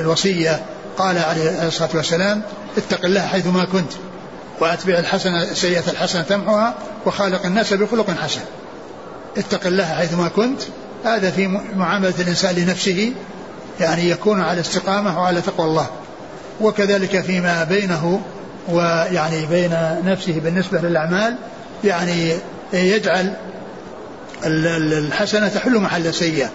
[0.01, 0.61] الوصية
[0.99, 2.43] قال عليه الصلاة والسلام
[2.77, 3.93] اتق الله حيثما كنت
[4.61, 6.75] وأتبع الحسنة سيئة الحسنة تمحها
[7.07, 8.41] وخالق الناس بخلق حسن.
[9.37, 10.61] اتق الله حيثما كنت.
[11.05, 11.47] هذا في
[11.77, 13.13] معاملة الإنسان لنفسه
[13.81, 15.87] يعني يكون على استقامة وعلى تقوى الله.
[16.61, 18.21] وكذلك فيما بينه
[18.69, 21.37] ويعني بين نفسه بالنسبة للأعمال
[21.85, 22.33] يعني
[22.73, 23.37] يجعل
[24.45, 26.51] الحسنة تحل محل السيئة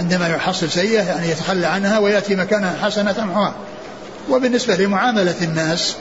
[0.00, 3.54] عندما يحصل سيئة يعني يتخلى عنها ويأتي مكانها حسنة تمحوها.
[4.30, 5.96] وبالنسبة لمعاملة الناس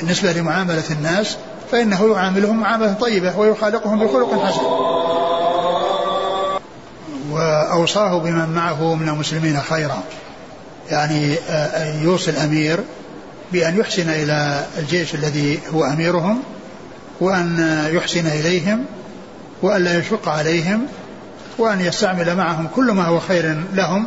[0.00, 1.36] بالنسبة لمعاملة الناس
[1.72, 4.64] فإنه يعاملهم معاملة طيبة ويخالقهم بخلق حسن.
[7.30, 10.02] وأوصاه بمن معه من المسلمين خيرا.
[10.90, 12.80] يعني أن يوصي الأمير
[13.52, 16.42] بأن يحسن إلى الجيش الذي هو أميرهم
[17.20, 18.84] وأن يحسن إليهم
[19.64, 20.86] وأن لا يشق عليهم
[21.58, 24.06] وأن يستعمل معهم كل ما هو خير لهم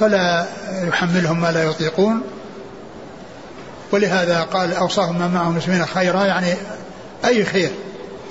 [0.00, 0.46] فلا
[0.82, 2.20] يحملهم ما لا يطيقون.
[3.92, 6.54] ولهذا قال أوصاهم من معهم المسلمين خيرا يعني
[7.24, 7.70] أي خير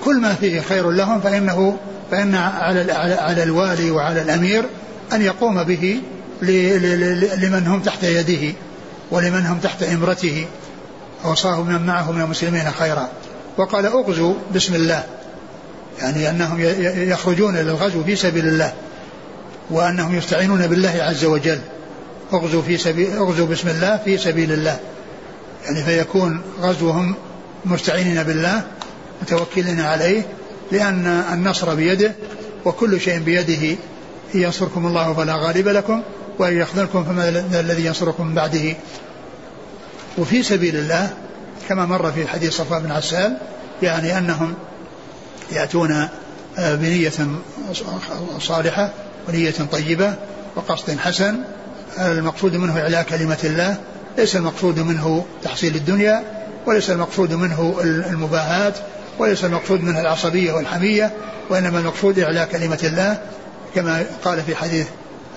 [0.03, 1.77] كل ما فيه خير لهم فإنه
[2.11, 4.65] فإن على على الوالي وعلى الأمير
[5.13, 6.01] أن يقوم به
[6.41, 8.53] لمن هم تحت يده
[9.11, 10.47] ولمن هم تحت إمرته.
[11.25, 13.09] أوصاه من معه من المسلمين خيرا.
[13.57, 15.03] وقال اغزوا بسم الله.
[15.99, 16.57] يعني أنهم
[17.09, 18.73] يخرجون للغزو في سبيل الله
[19.69, 21.59] وأنهم يستعينون بالله عز وجل.
[22.33, 24.79] اغزوا في سبيل اغزوا بسم الله في سبيل الله.
[25.65, 27.15] يعني فيكون غزوهم
[27.65, 28.61] مستعينين بالله
[29.21, 30.21] متوكلين عليه
[30.71, 32.11] لأن النصر بيده
[32.65, 33.77] وكل شيء بيده
[34.35, 36.01] إن ينصركم الله فلا غالب لكم
[36.39, 37.29] وإن يخذلكم فما
[37.59, 38.73] الذي ينصركم من بعده.
[40.17, 41.13] وفي سبيل الله
[41.69, 43.37] كما مر في حديث صفوان بن عسال
[43.81, 44.53] يعني أنهم
[45.51, 46.07] يأتون
[46.57, 47.11] آه، بنية
[48.39, 48.89] صالحة
[49.27, 50.13] ونية طيبة
[50.55, 51.35] وقصد حسن.
[51.99, 53.77] المقصود منه إعلاء كلمة الله
[54.17, 56.23] ليس المقصود منه تحصيل الدنيا
[56.65, 58.73] وليس المقصود منه المباهات
[59.19, 61.11] وليس المقصود منه العصبية والحمية
[61.49, 63.21] وإنما المقصود إعلاء كلمة الله.
[63.75, 64.87] كما قال في حديث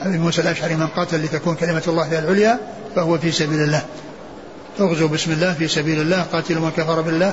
[0.02, 2.58] أبي موسى الأشعري من قاتل لتكون كلمة الله هي العليا
[2.96, 3.82] فهو في سبيل الله.
[4.80, 7.32] اغزوا بسم الله في سبيل الله قاتلوا من كفر بالله؟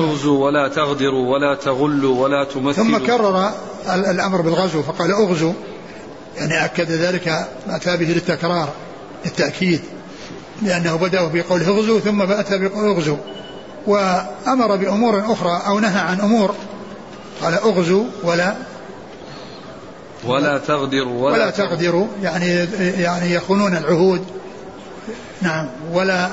[0.00, 2.72] اغزوا ولا تغدروا ولا تغلوا ولا تمثلوا.
[2.72, 3.50] ثم كرر
[3.94, 5.52] الأمر بالغزو فقال اغزوا
[6.36, 8.68] يعني أكد ذلك أتى به للتكرار
[9.24, 9.80] للتأكيد
[10.62, 13.16] لأنه بدأ بقوله اغزوا ثم اتى بقول اغزوا
[13.86, 16.54] وأمر بأمور أخرى أو نهى عن أمور.
[17.42, 18.54] قال اغزوا ولا
[20.24, 22.06] ولا تغدروا ولا, ولا تغدروا.
[22.22, 22.66] يعني
[22.98, 24.24] يعني يخونون العهود.
[25.42, 25.68] نعم.
[25.92, 26.30] ولا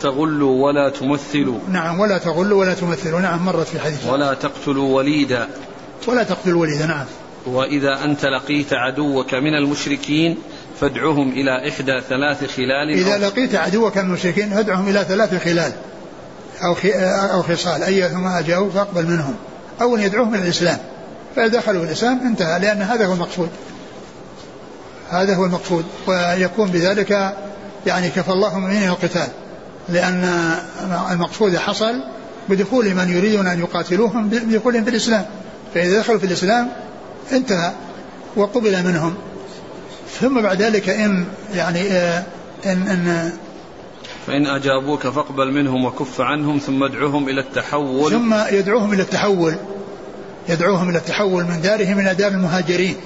[0.00, 1.58] تغلوا ولا تمثلوا.
[1.68, 3.20] نعم ولا تغلوا ولا تمثلوا.
[3.20, 4.06] نعم مرت في حديث.
[4.06, 5.48] ولا تقتلوا وليدا.
[6.06, 7.06] ولا تقتلوا وليدا نعم.
[7.46, 10.38] وإذا أنت لقيت عدوك من المشركين
[10.80, 15.72] فادعهم إلى إحدى ثلاث خلال إذا لقيت عدوك من المشركين فادعهم إلى ثلاث خلال
[16.62, 16.74] أو
[17.32, 17.82] أو خصال.
[17.82, 19.34] أيهما جاءوا فاقبل منهم.
[19.80, 20.78] أو أن يدعوهم إلى الإسلام.
[21.36, 23.48] فإذا دخلوا الإسلام انتهى لأن هذا هو المقصود.
[25.10, 25.84] هذا هو المقصود.
[26.06, 27.34] ويكون بذلك
[27.86, 29.28] يعني كفى الله المؤمنين القتال.
[29.92, 30.54] لأن
[31.10, 32.02] المقصود حصل
[32.48, 35.26] بدخول من يريدون أن يقاتلوهم بدخولهم في الإسلام.
[35.74, 36.68] فإذا دخلوا في الإسلام
[37.32, 37.72] انتهى
[38.36, 39.14] وقبل منهم.
[40.20, 41.24] ثم بعد ذلك إن
[41.54, 42.24] يعني آه،
[42.66, 43.32] إن, إن
[44.26, 48.10] فإن أجابوك فاقبل منهم وكف عنهم ثم ادعوهم إلى التحول.
[48.10, 49.54] ثم يدعوهم إلى التحول.
[50.48, 52.96] يدعوهم إلى التحول من دارهم إلى دار المهاجرين.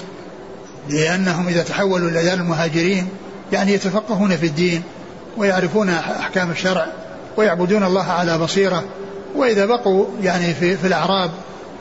[0.89, 3.09] لأنهم إذا تحولوا إلى دار المهاجرين
[3.53, 4.83] يعني يتفقهون في الدين.
[5.37, 6.87] ويعرفون أحكام الشرع
[7.37, 8.85] ويعبدون الله على بصيرة.
[9.35, 11.31] وإذا بقوا يعني في, في الأعراب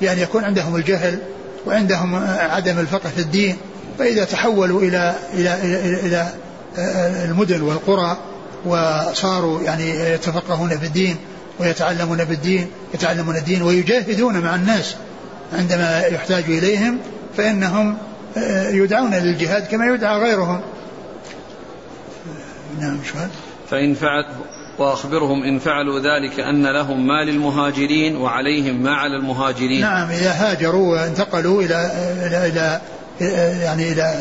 [0.01, 1.19] يعني يكون عندهم الجهل
[1.65, 3.57] وعندهم عدم الفقه في الدين
[3.99, 6.27] فإذا تحولوا إلى إلى إلى, إلى
[7.25, 8.17] المدن والقرى
[8.65, 11.17] وصاروا يعني يتفقهون في الدين
[11.59, 14.95] ويتعلمون بالدين يتعلمون الدين ويجاهدون مع الناس
[15.53, 16.97] عندما يحتاج إليهم
[17.37, 17.97] فإنهم
[18.69, 20.61] يدعون للجهاد كما يدعى غيرهم.
[22.79, 23.29] نعم شوال.
[23.73, 24.25] فإن فعل
[24.79, 29.81] وأخبرهم إن فعلوا ذلك أن لهم ما للمهاجرين وعليهم ما على المهاجرين.
[29.81, 31.91] نعم إذا هاجروا وانتقلوا إلى
[32.27, 32.81] إلى إلى
[33.63, 34.13] يعني إلى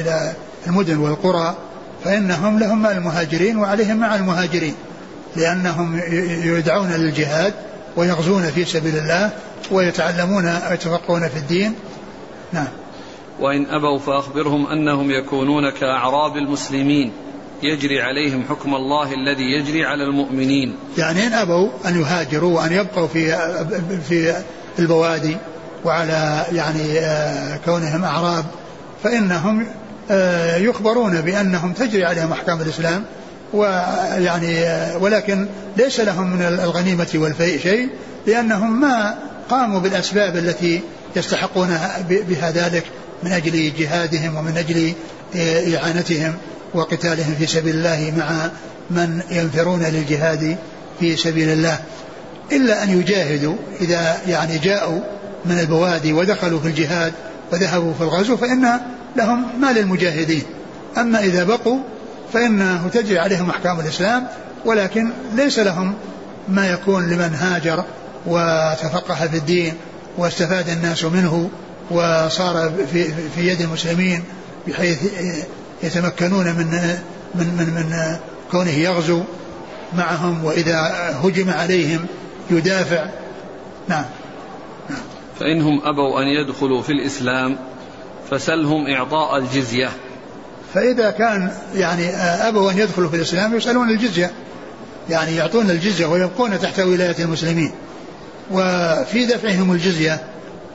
[0.00, 0.32] إلى
[0.66, 1.56] المدن والقرى
[2.04, 4.74] فإنهم لهم مع المهاجرين وعليهم مع المهاجرين
[5.36, 6.00] لأنهم
[6.44, 7.54] يدعون للجهاد
[7.96, 9.30] ويغزون في سبيل الله
[9.70, 11.74] ويتعلمون ويتفقهون في الدين.
[12.52, 12.68] نعم.
[13.40, 17.12] وإن أبوا فأخبرهم أنهم يكونون كأعراب المسلمين.
[17.62, 20.76] يجري عليهم حكم الله الذي يجري على المؤمنين.
[20.98, 23.38] يعني إن أبوا أن يهاجروا وأن يبقوا في
[24.08, 24.34] في
[24.78, 25.36] البوادي
[25.84, 28.44] وعلى يعني آه، كونهم أعراب
[29.04, 29.66] فإنهم
[30.10, 33.04] آه، يخبرون بأنهم تجري عليهم أحكام الإسلام
[33.52, 35.46] ويعني آه، ولكن
[35.76, 37.88] ليس لهم من الغنيمة والفيء شيء
[38.26, 39.18] لأنهم ما
[39.50, 40.80] قاموا بالأسباب التي
[41.16, 41.78] يستحقون
[42.10, 42.84] بها ذلك
[43.22, 44.92] من أجل جهادهم ومن أجل
[45.76, 46.34] إعانتهم.
[46.74, 48.50] وقتالهم في سبيل الله مع
[48.90, 50.56] من ينفرون للجهاد
[51.00, 51.78] في سبيل الله.
[52.52, 55.00] إلا أن يجاهدوا إذا يعني جاءوا
[55.44, 57.12] من البوادي ودخلوا في الجهاد
[57.52, 58.80] وذهبوا في الغزو فإن
[59.16, 60.42] لهم ما للمجاهدين.
[60.98, 61.78] أما إذا بقوا
[62.32, 64.26] فإنه تجري عليهم أحكام الإسلام
[64.64, 65.94] ولكن ليس لهم
[66.48, 67.84] ما يكون لمن هاجر
[68.26, 69.74] وتفقه في الدين
[70.18, 71.50] واستفاد الناس منه
[71.90, 73.04] وصار في,
[73.34, 74.24] في يد المسلمين
[74.68, 74.98] بحيث
[75.82, 76.96] يتمكنون من
[77.34, 78.16] من من من
[78.50, 79.22] كونه يغزو
[79.92, 80.78] معهم وإذا
[81.24, 82.06] هجم عليهم
[82.50, 83.06] يدافع.
[83.88, 84.04] نعم.
[84.90, 84.98] نعم.
[85.40, 87.58] فإنهم أبوا أن يدخلوا في الإسلام
[88.30, 89.90] فسلهم إعطاء الجزية.
[90.74, 92.08] فإذا كان يعني
[92.48, 94.30] أبوا أن يدخلوا في الإسلام يسألون الجزية.
[95.10, 97.72] يعني يعطون الجزية ويبقون تحت ولاية المسلمين.
[98.50, 100.20] وفي دفعهم الجزية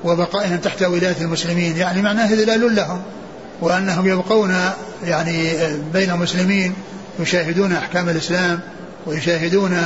[0.03, 1.77] وبقائهم تحت ولاية المسلمين.
[1.77, 3.01] يعني معناه إذلال لهم.
[3.61, 4.55] وأنهم يبقون
[5.05, 5.53] يعني
[5.93, 6.73] بين المسلمين
[7.19, 8.59] يشاهدون أحكام الإسلام
[9.05, 9.77] ويشاهدون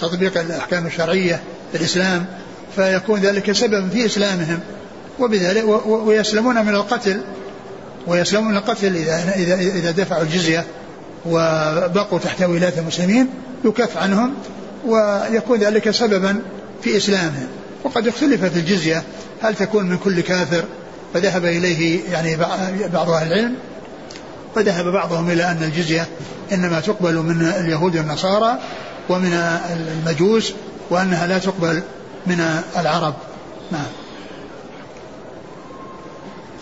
[0.00, 1.42] تطبيق الأحكام الشرعية
[1.72, 2.26] في الإسلام
[2.76, 4.60] فيكون ذلك سببا في إسلامهم.
[5.18, 7.20] وبذلك ويسلمون من القتل
[8.06, 10.64] ويسلمون من القتل إذا إذا إذا دفعوا الجزية
[11.26, 13.28] وبقوا تحت ولاية المسلمين
[13.64, 14.34] يكف عنهم
[14.86, 16.42] ويكون ذلك سببا
[16.82, 17.48] في إسلامهم.
[17.84, 19.02] وقد اختلف في الجزية
[19.42, 20.64] هل تكون من كل كافر؟
[21.14, 22.36] فذهب إليه يعني
[22.92, 23.54] بعض أهل العلم
[24.56, 26.06] وذهب بعضهم إلى أن الجزية
[26.52, 28.58] إنما تقبل من اليهود والنصارى
[29.08, 30.52] ومن المجوس
[30.90, 31.82] وأنها لا تقبل
[32.26, 32.40] من
[32.76, 33.14] العرب.
[33.72, 33.86] نعم.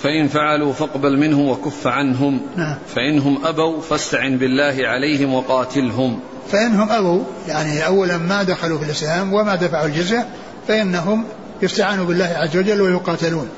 [0.03, 2.74] فإن فعلوا فاقبل منهم وكف عنهم نعم.
[2.94, 6.20] فإنهم أبوا فاستعن بالله عليهم وقاتلهم.
[6.53, 10.26] فإنهم أبوا يعني أولا ما دخلوا في الإسلام وما دفعوا الجزية
[10.68, 11.24] فإنهم
[11.62, 13.49] يستعانوا بالله عز وجل ويقاتلون.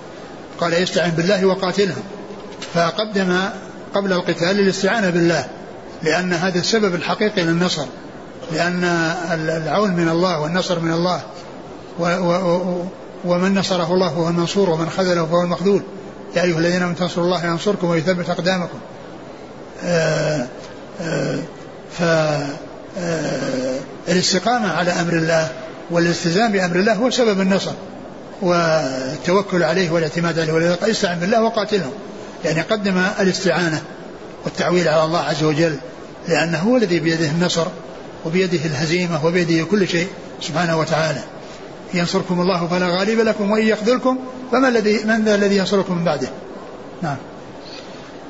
[0.60, 2.02] قال يستعن بالله وقاتلهم
[2.74, 3.38] فقدم
[3.94, 5.44] قبل القتال الاستعانة بالله
[6.02, 7.86] لأن هذا السبب الحقيقي للنصر
[8.52, 8.84] لأن
[9.32, 11.20] العون من الله والنصر من الله
[11.98, 12.84] و و
[13.24, 15.82] ومن نصره الله فهو المنصور ومن خذله فهو المخذول.
[16.36, 18.78] يا أيها الذين آمنوا تنصروا الله ينصركم ويثبت أقدامكم.
[19.84, 20.46] آآ
[21.00, 21.38] آآ
[21.98, 22.02] ف
[24.08, 25.48] الاستقامة على أمر الله
[25.90, 27.72] والالتزام بأمر الله هو سبب النصر.
[28.42, 31.92] والتوكل عليه والاعتماد عليه ولذلك استعن بالله وقاتلهم.
[32.44, 33.82] يعني قدم الاستعانة
[34.44, 35.76] والتعويل على الله عز وجل
[36.28, 37.66] لأنه هو الذي بيده النصر
[38.26, 40.08] وبيده الهزيمة وبيده كل شيء
[40.40, 41.20] سبحانه وتعالى.
[41.94, 44.18] ينصركم الله فلا غالب لكم وإن يخذلكم
[44.52, 46.28] فما الذي من ذا الذي ينصركم من بعده؟
[47.02, 47.16] نعم.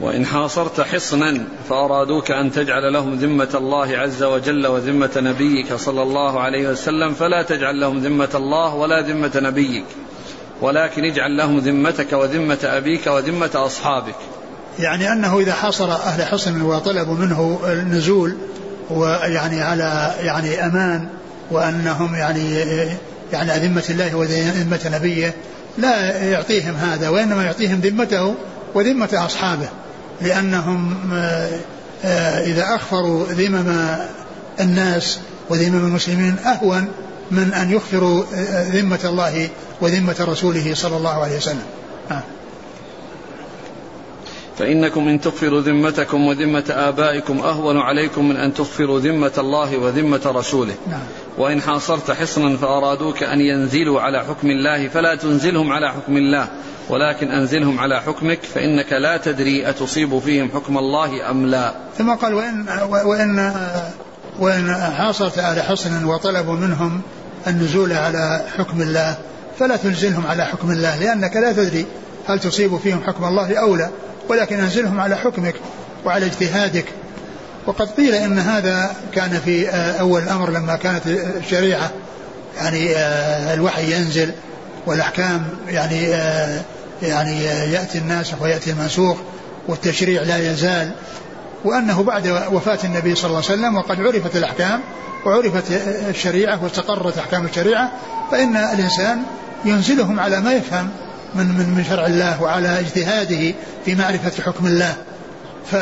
[0.00, 6.40] وإن حاصرت حصنا فأرادوك أن تجعل لهم ذمة الله عز وجل وذمة نبيك صلى الله
[6.40, 9.84] عليه وسلم فلا تجعل لهم ذمة الله ولا ذمة نبيك
[10.60, 14.14] ولكن اجعل لهم ذمتك وذمة أبيك وذمة أصحابك.
[14.78, 18.36] يعني أنه إذا حاصر أهل حصن وطلبوا منه النزول
[18.90, 21.08] ويعني على يعني أمان
[21.50, 22.54] وأنهم يعني
[23.32, 25.34] يعني ذمة الله وذمة نبيه
[25.78, 28.34] لا يعطيهم هذا وإنما يعطيهم ذمته
[28.74, 29.68] وذمة أصحابه.
[30.22, 31.60] لأنهم آه،
[32.04, 33.96] آه، إذا أخفروا ذمم
[34.60, 35.18] الناس
[35.50, 36.88] وذمم المسلمين أهون
[37.30, 39.48] من أن يخفروا آه، ذمة الله
[39.80, 41.64] وذمة رسوله صلى الله عليه وسلم.
[44.58, 50.74] فإنكم إن تغفروا ذمتكم وذمة آبائكم أهون عليكم من أن تغفروا ذمة الله وذمة رسوله.
[50.90, 51.00] نعم.
[51.38, 56.48] وإن حاصرت حصنا فأرادوك أن ينزلوا على حكم الله فلا تنزلهم على حكم الله
[56.88, 61.74] ولكن أنزلهم على حكمك فإنك لا تدري أتصيب فيهم حكم الله أم لا.
[61.98, 62.66] ثم قال وإن,
[63.04, 63.52] وإن,
[64.38, 67.00] وإن حاصرت أهل حصن وطلبوا منهم
[67.46, 69.16] النزول على حكم الله
[69.58, 71.86] فلا تنزلهم على حكم الله لأنك لا تدري
[72.26, 73.90] هل تصيب فيهم حكم الله أو لا
[74.28, 75.54] ولكن أنزلهم على حكمك
[76.04, 76.84] وعلى اجتهادك
[77.70, 79.68] وقد قيل إن هذا كان في
[80.00, 81.90] أول الأمر لما كانت الشريعة
[82.56, 82.96] يعني
[83.54, 84.32] الوحي ينزل
[84.86, 86.02] والأحكام يعني
[87.02, 89.16] يعني يأتي الناسخ ويأتي المنسوخ
[89.68, 90.92] والتشريع لا يزال
[91.64, 94.80] وأنه بعد وفاة النبي صلى الله عليه وسلم وقد عرفت الأحكام
[95.26, 95.64] وعرفت
[96.08, 97.92] الشريعة واستقرت أحكام الشريعة
[98.30, 99.22] فإن الإنسان
[99.64, 100.88] ينزلهم على ما يفهم
[101.34, 103.54] من من من شرع الله وعلى اجتهاده
[103.84, 104.94] في معرفة حكم الله.
[105.70, 105.76] ف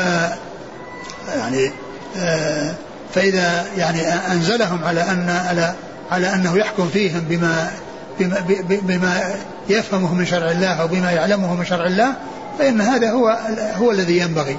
[1.37, 1.71] يعني
[2.17, 2.73] آه،
[3.15, 5.73] فإذا يعني أنزلهم على أن على
[6.11, 7.71] على أنه يحكم فيهم بما
[8.19, 9.35] بما, بما
[9.69, 12.13] يفهمه من شرع الله أو بما يعلمه من شرع الله
[12.59, 13.39] فإن هذا هو
[13.75, 14.57] هو الذي ينبغي.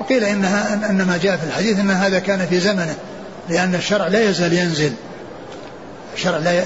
[0.00, 2.94] وقيل إنها أن ما جاء في الحديث أن هذا كان في زمنه
[3.48, 4.92] لأن الشرع لا يزال ينزل.
[6.14, 6.62] الشرع لا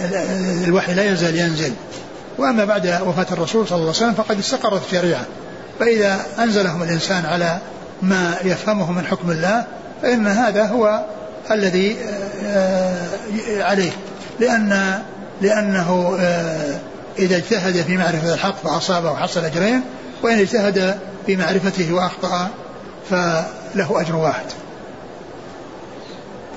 [0.64, 1.72] الوحي لا يزال ينزل.
[2.38, 5.24] وأما بعد وفاة الرسول صلى الله عليه وسلم فقد استقرت الشريعة.
[5.80, 7.58] فإذا أنزلهم الإنسان على
[8.02, 9.64] ما يفهمه من حكم الله
[10.02, 11.04] فإن هذا هو
[11.50, 11.96] الذي
[12.46, 12.96] آه،
[13.60, 13.90] عليه.
[14.40, 15.02] لأن
[15.40, 16.78] لأنه آه،
[17.18, 19.80] إذا اجتهد في معرفة الحق فأصاب وحصل أجرين
[20.22, 22.48] وإن اجتهد في معرفته وأخطأ
[23.10, 24.46] فله أجر واحد.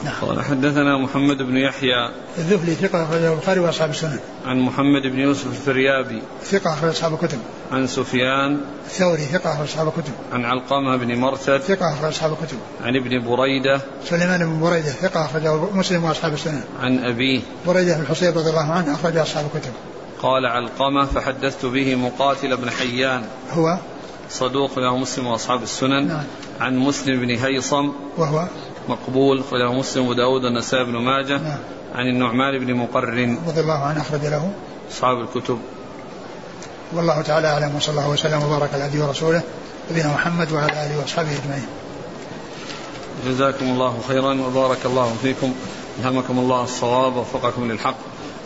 [0.03, 0.13] نعم.
[0.21, 4.19] قال حدثنا محمد بن يحيى الذهلي ثقة أخرجه البخاري وأصحاب السنن.
[4.45, 7.39] عن محمد بن يوسف الفريابي ثقة أخرج أصحاب الكتب.
[7.71, 10.13] عن سفيان الثوري ثقة أخرج أصحاب الكتب.
[10.33, 12.57] عن علقمة بن مرثد ثقة أخرج أصحاب الكتب.
[12.81, 16.63] عن ابن بريدة سليمان بن بريدة ثقة أخرجه مسلم وأصحاب السنن.
[16.81, 19.71] عن أبيه بريدة بن الحصيب رضي الله عنه أخرج أصحاب الكتب.
[20.21, 23.77] قال علقمة فحدثت به مقاتل بن حيان هو
[24.29, 26.23] صدوق له مسلم وأصحاب السنن نعم.
[26.59, 28.47] عن مسلم بن هيصم وهو
[28.91, 31.57] مقبول خرجه مسلم وداود والنسائي بن ماجه نعم.
[31.95, 33.37] عن النعمان بن مقرن.
[33.47, 34.51] رضي الله عنه أخرج له.
[34.91, 35.59] أصحاب الكتب.
[36.93, 39.41] والله تعالى أعلم وصلى الله وسلم وبارك على عبده ورسوله
[39.91, 41.67] نبينا محمد وعلى آله وأصحابه أجمعين.
[43.27, 45.53] جزاكم الله خيرا وبارك الله فيكم.
[45.99, 47.95] ألهمكم الله الصواب ووفقكم للحق.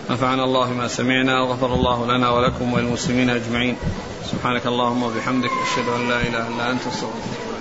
[0.10, 3.76] نفعنا الله ما سمعنا وغفر الله لنا ولكم وللمسلمين أجمعين.
[4.32, 7.55] سبحانك اللهم وبحمدك أشهد أن لا إله إلا أنت أستغفرك.